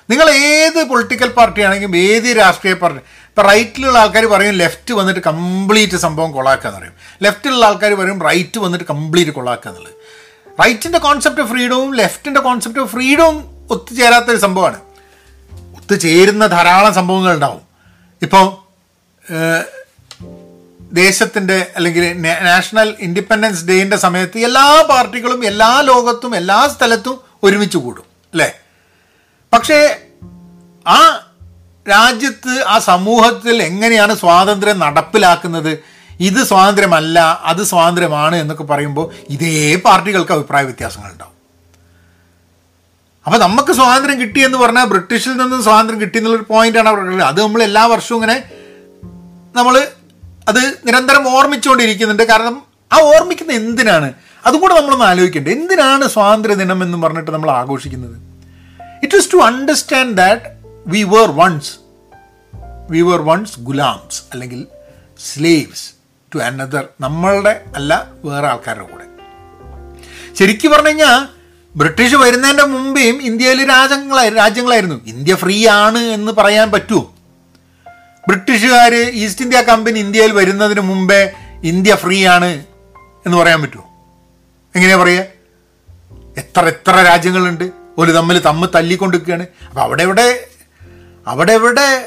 നിങ്ങൾ 0.10 0.28
ഏത് 0.52 0.80
പൊളിറ്റിക്കൽ 0.92 1.30
പാർട്ടി 1.38 1.62
ആണെങ്കിലും 1.68 1.96
ഏത് 2.08 2.28
രാഷ്ട്രീയ 2.42 2.76
പാർട്ടി 2.82 3.00
ഇപ്പം 3.30 3.44
റൈറ്റിലുള്ള 3.50 3.98
ആൾക്കാർ 4.04 4.26
പറയും 4.34 4.56
ലെഫ്റ്റ് 4.62 4.94
വന്നിട്ട് 5.00 5.22
കംപ്ലീറ്റ് 5.28 5.98
സംഭവം 6.06 6.32
കൊളാക്കുക 6.38 6.68
എന്ന് 6.70 6.80
പറയും. 6.80 6.96
ലെഫ്റ്റിലുള്ള 7.24 7.66
ആൾക്കാർ 7.70 7.92
പറയും 8.00 8.20
റൈറ്റ് 8.30 8.60
വന്നിട്ട് 8.64 8.86
കംപ്ലീറ്റ് 8.94 9.34
കൊളാക്കുക 9.38 9.70
എന്നുള്ളത് 9.72 9.96
റൈറ്റിന്റെ 10.62 11.00
കോൺസെപ്റ്റ് 11.08 11.42
ഓഫ് 11.44 11.50
ഫ്രീഡവും 11.52 11.90
ലെഫ്റ്റിന്റെ 12.02 12.42
കോൺസെപ്റ്റ് 12.48 12.82
ഓഫ് 12.84 12.92
ഫ്രീഡവും 12.96 13.36
ഒത്തുചേരാത്തൊരു 13.74 14.40
സംഭവമാണ്. 14.46 14.80
ഒത്തുചേരുന്ന 15.78 16.46
ധാരാളം 16.56 16.94
സംഭവങ്ങൾ 17.00 17.32
ഉണ്ടാവും. 17.38 17.62
ഇപ്പോൾ 18.26 18.46
ദേശത്തിന്റെ 20.92 21.68
അല്ലെങ്കിൽ 21.76 22.22
നാഷണൽ 22.22 22.96
ഇൻഡിപെൻഡൻസ് 23.00 23.66
ഡേയിന്റെ 23.66 23.98
സമയത്ത് 23.98 24.40
എല്ലാ 24.40 24.86
പാർട്ടികളും 24.90 25.46
എല്ലാ 25.46 25.82
ലോകത്തും 25.82 26.36
എല്ലാ 26.36 26.68
സ്ഥലത്തും 26.68 27.22
ഒരുമിച്ച് 27.44 27.78
കൂടും 27.78 28.04
അല്ലേ? 28.34 28.54
പക്ഷേ 29.54 30.00
ആ 30.88 31.20
രാജ്യത്ത് 31.90 32.64
ആ 32.64 32.80
സമൂഹത്തിൽ 32.80 33.64
എങ്ങനെയാണ് 33.64 34.16
സ്വാതന്ത്ര്യം 34.16 34.80
നടപ്പിലാക്കുന്നത്? 34.80 35.80
ഇത് 36.20 36.44
സ്വാതന്ത്ര്യമല്ല 36.44 37.42
അത് 37.44 37.64
സ്വാതന്ത്ര്യമാണ് 37.64 38.36
എന്നൊക്കെ 38.36 38.64
പറയുമ്പോൾ 38.64 39.12
ഇതേ 39.30 39.76
പാർട്ടികൾക്ക് 39.76 40.32
അഭിപ്രായ 40.32 40.64
വ്യത്യാസങ്ങൾ 40.64 41.12
ഉണ്ടാവും. 41.12 41.36
അപ്പോൾ 43.26 43.38
നമുക്ക് 43.38 43.72
സ്വാതന്ത്ര്യം 43.72 44.22
കിട്ടി 44.22 44.40
എന്ന് 44.40 44.58
പറഞ്ഞാൽ 44.58 44.86
ബ്രിട്ടീഷിൽ 44.86 45.32
നിന്നും 45.32 45.64
സ്വാതന്ത്ര്യം 45.64 46.02
കിട്ടി 46.02 46.18
എന്നുള്ളൊരു 46.18 46.44
പോയിന്റാണ് 46.50 46.90
അവർ 46.90 47.24
അത് 47.24 47.42
നമ്മൾ 47.42 47.64
എല്ലാ 47.64 47.86
വർഷവും 47.86 48.18
ഇങ്ങനെ 48.18 48.44
നമ്മൾ 49.56 49.88
അത് 50.50 50.62
നിരന്തരം 50.86 51.24
ഓർമ്മിച്ചുകൊണ്ടിരിക്കുന്നുണ്ട്. 51.38 52.24
കാരണം 52.24 52.56
ആ 52.94 52.98
ഓർമ്മിക്കുന്ന 53.02 53.52
എന്തിനാണ്? 53.52 54.14
അതും 54.46 54.60
കൂടെ 54.62 54.76
നമ്മളൊന്ന് 54.80 55.06
ആലോചിക്കേണ്ടത് 55.06 55.54
എന്തിനാണ് 55.54 56.08
സ്വാതന്ത്ര്യ 56.08 56.56
ദിനം 56.56 56.84
എന്ന് 56.84 56.98
പറഞ്ഞിട്ട് 57.04 57.32
നമ്മൾ 57.32 57.52
ആഘോഷിക്കുന്നത്? 57.52 58.18
It 59.04 59.18
is 59.18 59.30
to 59.34 59.38
understand 59.38 60.18
that 60.18 60.44
we 60.88 61.04
were 61.04 61.32
once 61.32 61.74
we 62.90 63.02
were 63.02 63.22
once 63.22 63.60
ഗുലാംസ് 63.60 64.22
അല്ലെങ്കിൽ 64.34 64.66
സ്ലേവ്സ് 65.20 65.92
ടു 66.36 66.40
അനദർ 66.40 66.88
നമ്മളുടെ 67.02 67.62
അല്ല 67.76 68.08
വേറെ 68.26 68.48
ആൾക്കാരുടെ 68.48 68.86
കൂടെ. 68.86 69.06
ശരിക്കും 70.40 70.72
പറഞ്ഞു 70.72 70.88
കഴിഞ്ഞാൽ 70.88 71.28
ബ്രിട്ടീഷ് 71.76 72.16
വരുന്നതിന്റെ 72.16 72.64
മുമ്പേയും 72.64 73.22
ഇന്ത്യയിൽ 73.22 73.70
രാജ്യങ്ങളായി 73.70 74.30
രാജ്യങ്ങളായിരുന്നു. 74.30 75.06
ഇന്ത്യ 75.06 75.36
ഫ്രീ 75.36 75.68
ആണ് 75.68 75.98
എന്ന് 75.98 76.32
പറയാൻ 76.32 76.72
പറ്റുമോ? 76.72 77.16
ബ്രിട്ടീഷുകാർ 78.28 78.96
ഈസ്റ്റ് 78.96 79.42
ഇന്ത്യ 79.42 79.62
കമ്പനി 79.62 80.00
ഇന്ത്യയിൽ 80.00 80.32
വരുന്നതിന് 80.32 80.80
മുമ്പേ 80.80 81.32
ഇന്ത്യ 81.64 81.96
ഫ്രീ 81.96 82.26
ആണ് 82.28 82.66
എന്ന് 83.26 83.38
പറയാൻ 83.38 83.62
പറ്റുമോ? 83.62 83.84
എങ്ങനെയാ 84.76 84.98
പറയുക 84.98 85.26
എത്ര 86.38 86.68
എത്ര 86.68 86.92
രാജ്യങ്ങളുണ്ട്? 86.92 87.72
ഒരു 87.98 88.12
തമ്മിൽ 88.12 88.40
തമ്മിൽ 88.40 88.70
തല്ലിക്കൊണ്ടിരിക്കുകയാണ്. 88.76 89.48
അപ്പം 89.70 89.82
അവിടെ 89.82 90.04
എവിടെ 90.04 90.48
അവിടെ 91.28 91.54
എവിടെ 91.54 92.06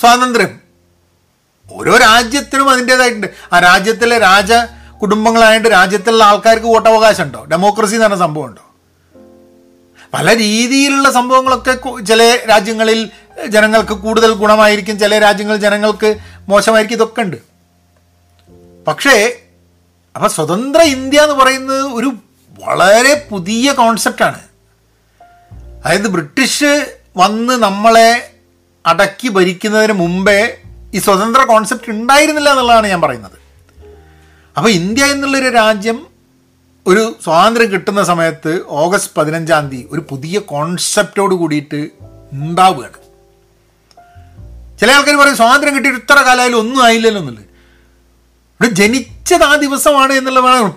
സ്വാതന്ത്ര്യം? 0.00 0.60
ഓരോ 1.72 1.96
രാജ്യത്തിനും 1.96 2.70
അതിന്റേതായിട്ടുണ്ട്. 2.70 3.26
ആ 3.52 3.58
രാജ്യത്തിലെ 3.58 4.18
രാജ 4.18 4.52
കുടുംബങ്ങളായിട്ട് 5.02 5.68
രാജ്യത്തിലുള്ള 5.68 6.24
ആൾക്കാർക്ക് 6.24 6.66
വോട്ടവകാശം 6.66 7.24
ഉണ്ടോ? 7.24 7.44
ഡെമോക്രസി 7.44 7.94
എന്ന് 7.94 8.06
പറഞ്ഞ 8.06 8.18
സംഭവം 8.18 8.44
ഉണ്ടോ? 8.44 8.69
പല 10.14 10.36
രീതിയിലുള്ള 10.36 11.10
സംഭവങ്ങളൊക്കെ 11.10 12.00
ചില 12.00 12.38
രാജ്യങ്ങളിൽ 12.50 13.10
ജനങ്ങൾക്ക് 13.48 13.92
കൂടുതൽ 13.92 14.32
ഗുണമായിരിക്കും 14.32 14.98
ചില 14.98 15.18
രാജ്യങ്ങൾ 15.18 15.56
ജനങ്ങൾക്ക് 15.56 16.16
മോശമായിരിക്കും 16.48 16.96
ഇതൊക്കെ 16.96 17.20
ഉണ്ട്. 17.20 17.36
പക്ഷേ 18.88 19.32
അപ്പൊ 20.16 20.28
സ്വതന്ത്ര 20.28 20.80
ഇന്ത്യ 20.82 21.20
എന്ന് 21.20 21.34
പറയുന്നത് 21.34 21.82
ഒരു 21.82 22.14
വളരെ 22.60 23.26
പുതിയ 23.30 23.72
കോൺസെപ്റ്റാണ് 23.72 24.40
അതായത് 25.84 26.08
ബ്രിട്ടീഷ് 26.08 26.94
വന്ന് 27.16 27.52
നമ്മളെ 27.52 28.30
അടക്കി 28.86 29.28
ഭരിക്കുന്നതിന് 29.28 29.92
മുമ്പേ 29.92 30.56
ഈ 30.94 30.98
സ്വതന്ത്ര 30.98 31.44
കോൺസെപ്റ്റ് 31.44 31.90
ഉണ്ടായിരുന്നില്ല 31.90 32.50
എന്നുള്ളതാണ് 32.50 32.86
ഞാൻ 32.86 33.00
പറയുന്നത്. 33.00 33.38
അപ്പോൾ 34.56 34.70
ഇന്ത്യ 34.70 35.04
എന്നുള്ളൊരു 35.04 35.48
രാജ്യം 35.48 36.09
ഒരു 36.86 37.16
സ്വാതന്ത്ര്യം 37.24 37.72
കിട്ടുന്ന 37.72 38.04
സമയത്ത് 38.04 38.60
ഓഗസ്റ്റ് 38.68 39.12
പതിനഞ്ചാം 39.16 39.68
തീയതി 39.68 39.88
ഒരു 39.92 40.06
പുതിയ 40.10 40.38
കോൺസെപ്റ്റോട് 40.38 41.34
കൂടിയിട്ട് 41.34 41.88
ഉണ്ടാവുകയാണ്. 42.32 42.98
ചില 44.80 44.90
ആൾക്കാർ 44.92 45.16
പറയും 45.16 45.36
സ്വാതന്ത്ര്യം 45.36 45.76
കിട്ടിയിട്ട് 45.76 46.00
ഇത്ര 46.00 46.18
കാലമായാലും 46.18 46.58
ഒന്നും 46.58 46.84
ആയില്ലല്ലോ 46.84 47.20
എന്നുള്ളത്. 47.20 47.44
ഇവിടെ 47.44 48.70
ജനിച്ചത് 48.70 49.42
ആ 49.42 49.54
ദിവസമാണ് 49.54 50.12
എന്നുള്ളതാണ്. 50.12 50.72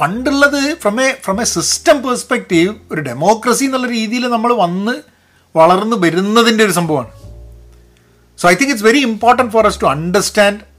പണ്ടുള്ളത് 0.00 0.74
from 0.74 1.02
a 1.02 1.16
from 1.24 1.40
a 1.40 1.44
system 1.44 2.02
perspective 2.02 2.74
ഒരു 2.92 3.00
ഡെമോക്രസി 3.00 3.64
എന്നുള്ള 3.64 3.86
രീതിയിൽ 3.86 4.28
നമ്മൾ 4.28 4.52
വന്ന് 4.52 4.92
വളർന്നു 5.56 5.96
വരുന്നതിന്റെ 5.96 6.64
ഒരു 6.64 6.72
സംഭവമാണ്. 6.72 7.10
So 8.38 8.48
I 8.48 8.54
think 8.54 8.70
it's 8.70 8.84
very 8.84 8.98
important 8.98 9.52
for 9.52 9.66
us 9.66 9.82
to 9.82 9.86
understand 9.86 10.73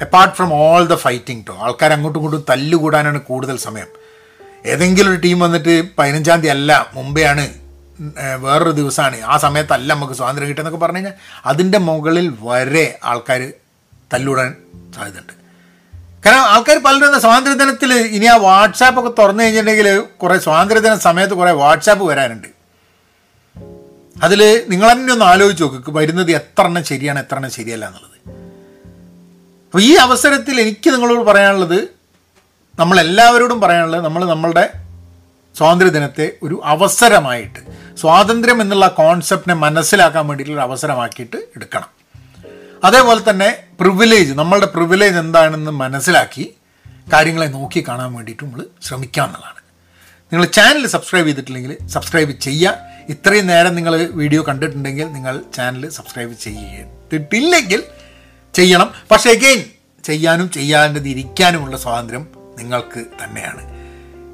apart 0.00 0.34
from 0.34 0.52
all 0.54 0.86
the 0.86 0.94
fighting 0.94 1.46
to 1.48 1.54
ആൾക്കാർ 1.58 1.92
അങ്ങോട്ടും 1.92 2.18
ഇങ്ങോട്ടും 2.20 2.44
തല്ലുകൂടാനാണ് 2.50 3.18
കൂടുതൽ 3.22 3.56
സമയം. 3.56 3.88
ഏതെങ്കിലും 4.66 5.10
ഒരു 5.12 5.20
ടീം 5.20 5.38
വന്നിട്ട് 5.38 5.74
പതിനഞ്ചാം 5.98 6.40
തീയതി 6.40 6.54
അല്ല 6.56 6.72
ഏഹ്, 8.22 8.38
വേറൊരു 8.44 8.70
ദിവസമാണ് 8.70 9.22
ആ 9.22 9.36
സമയത്തല്ല 9.36 9.94
നമുക്ക് 9.94 10.12
സ്വാതന്ത്ര്യം 10.12 10.48
കിട്ടുന്നൊക്കെ 10.48 10.78
പറഞ്ഞു 10.78 10.96
കഴിഞ്ഞാൽ 10.96 11.14
അതിന്റെ 11.44 11.78
മുകളിൽ 11.78 12.26
വരെ 12.46 12.98
ആൾക്കാർ 13.04 13.40
തല്ലൂടാൻ 14.12 14.48
സാധ്യതയുണ്ട്. 14.96 15.34
കാരണം 16.24 16.44
ആൾക്കാർ 16.52 16.76
പലരും 16.86 17.06
എന്താ 17.06 17.18
സ്വാതന്ത്ര്യദിനത്തിൽ 17.18 17.92
ഇനി 18.16 18.26
ആ 18.26 18.36
വാട്സാപ്പ് 18.46 19.00
ഒക്കെ 19.00 19.12
തുറന്നു 19.20 19.42
കഴിഞ്ഞിട്ടുണ്ടെങ്കിൽ 19.42 19.88
കുറേ 20.22 20.38
സ്വാതന്ത്ര്യദിന 20.38 20.94
സമയത്ത് 21.08 21.34
കുറേ 21.34 21.52
വാട്സാപ്പ് 21.62 22.04
വരാനുണ്ട്. 22.10 22.48
അതിൽ 24.16 24.40
നിങ്ങൾ 24.68 24.92
തന്നെ 24.92 25.12
ഒന്ന് 25.12 25.24
ആലോചിച്ച് 25.24 25.64
നോക്ക് 25.64 25.92
വരുന്നത് 25.98 26.30
എത്ര 26.40 26.64
എണ്ണം 26.66 26.84
ശരിയാണ് 26.84 27.18
എത്ര 27.24 27.36
എണ്ണം 27.36 27.50
ശരിയല്ല 27.50 27.84
എന്നുള്ളത്. 27.86 28.13
അപ്പോൾ 29.74 29.84
ഈ 29.86 29.94
അവസരത്തിൽ 30.02 30.56
എനിക്ക് 30.62 30.88
നിങ്ങളോട് 30.94 31.22
പറയാനുള്ളത് 31.28 31.78
നമ്മളെല്ലാവരോടും 32.80 33.58
പറയാനുള്ളത് 33.62 34.02
നമ്മൾ 34.04 34.22
നമ്മളുടെ 34.32 34.62
സ്വാതന്ത്ര്യദിനത്തെ 35.56 36.26
ഒരു 36.46 36.56
അവസരമായിട്ട് 36.72 37.60
സ്വാതന്ത്ര്യം 38.00 38.58
എന്നുള്ള 38.64 38.86
കോൺസെപ്റ്റിനെ 38.98 39.56
മനസ്സിലാക്കാൻ 39.64 40.24
വേണ്ടിയിട്ടുള്ള 40.28 40.62
അവസരമാക്കിയിട്ട് 40.68 41.38
എടുക്കണം. 41.56 41.90
അതേപോലെ 42.88 43.20
തന്നെ 43.30 43.48
പ്രിവിലേജ് 43.80 44.36
നമ്മളുടെ 44.40 44.68
പ്രിവിലേജ് 44.76 45.18
എന്താണെന്ന് 45.24 45.74
മനസ്സിലാക്കി 45.82 46.46
കാര്യങ്ങളെ 47.14 47.48
നോക്കി 47.56 47.82
കാണാൻ 47.88 48.12
വേണ്ടിയിട്ട് 48.18 48.42
നമ്മൾ 48.46 48.62
ശ്രമിക്കുക 48.88 49.24
എന്നുള്ളതാണ്. 49.26 49.60
നിങ്ങൾ 50.32 50.46
ചാനൽ 50.58 50.86
സബ്സ്ക്രൈബ് 50.94 51.28
ചെയ്തിട്ടില്ലെങ്കിൽ 51.30 51.74
സബ്സ്ക്രൈബ് 51.96 52.38
ചെയ്യുക. 52.46 52.76
ഇത്രയും 53.16 53.48
നേരം 53.52 53.74
നിങ്ങൾ 53.80 53.96
വീഡിയോ 54.22 54.44
കണ്ടിട്ടുണ്ടെങ്കിൽ 54.50 55.08
നിങ്ങൾ 55.18 55.34
ചാനൽ 55.58 55.84
സബ്സ്ക്രൈബ് 55.98 56.34
ചെയ്തിട്ടില്ലെങ്കിൽ 56.46 57.82
ചെയ്യണം. 58.54 58.94
പക്ഷേ 59.10 59.30
എഗെയിൻ 59.30 59.64
ചെയ്യാനും 60.04 60.50
ചെയ്യാണ്ടിരിക്കാനുമുള്ള 60.50 61.76
സ്വാതന്ത്ര്യം 61.76 62.28
നിങ്ങൾക്ക് 62.58 63.04
തന്നെയാണ്. 63.24 63.74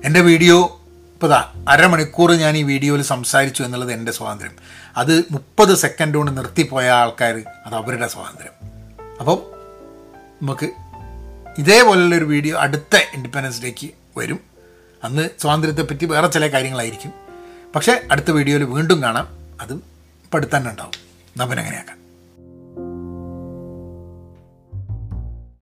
എന്റെ 0.05 0.21
വീഡിയോ 0.21 0.77
ഇപ്പോൾ 1.15 1.27
ഇതാ 1.27 1.53
അരമണിക്കൂർ 1.69 2.33
ഞാൻ 2.33 2.57
ഈ 2.57 2.63
വീഡിയോയിൽ 2.63 3.03
സംസാരിച്ചു 3.03 3.63
എന്നുള്ളത് 3.63 3.93
എന്റെ 3.93 4.13
സ്വാതന്ത്ര്യം. 4.13 4.53
അത് 4.97 5.25
മുപ്പത് 5.31 5.75
സെക്കൻഡ് 5.75 6.17
കൊണ്ട് 6.17 6.37
നിർത്തിപ്പോയ 6.37 6.89
ആൾക്കാർ 6.89 7.43
അത് 7.67 7.75
അവരുടെ 7.75 8.07
സ്വാതന്ത്ര്യം. 8.07 8.53
അപ്പം 9.21 9.43
നമുക്ക് 10.43 10.71
ഇതേപോലുള്ളൊരു 11.59 12.25
വീഡിയോ 12.25 12.59
അടുത്ത 12.59 12.97
ഇൻഡിപെൻഡൻസ് 12.97 13.63
ഡേക്ക് 13.63 13.91
വരും. 14.17 14.41
അന്ന് 15.05 15.29
സ്വാതന്ത്ര്യത്തെപ്പറ്റി 15.39 16.05
വേറെ 16.05 16.27
ചില 16.27 16.47
കാര്യങ്ങളായിരിക്കും. 16.47 17.13
പക്ഷേ 17.75 18.01
അടുത്ത 18.11 18.31
വീഡിയോയിൽ 18.31 18.65
വീണ്ടും 18.65 19.03
കാണാം. 19.03 19.29
അതും 19.61 19.83
ഇപ്പം 20.25 20.41
ഉണ്ടാവും. 20.69 20.93
നമ്മൾ 21.37 21.59
അങ്ങനെയാക്കാം 21.59 22.00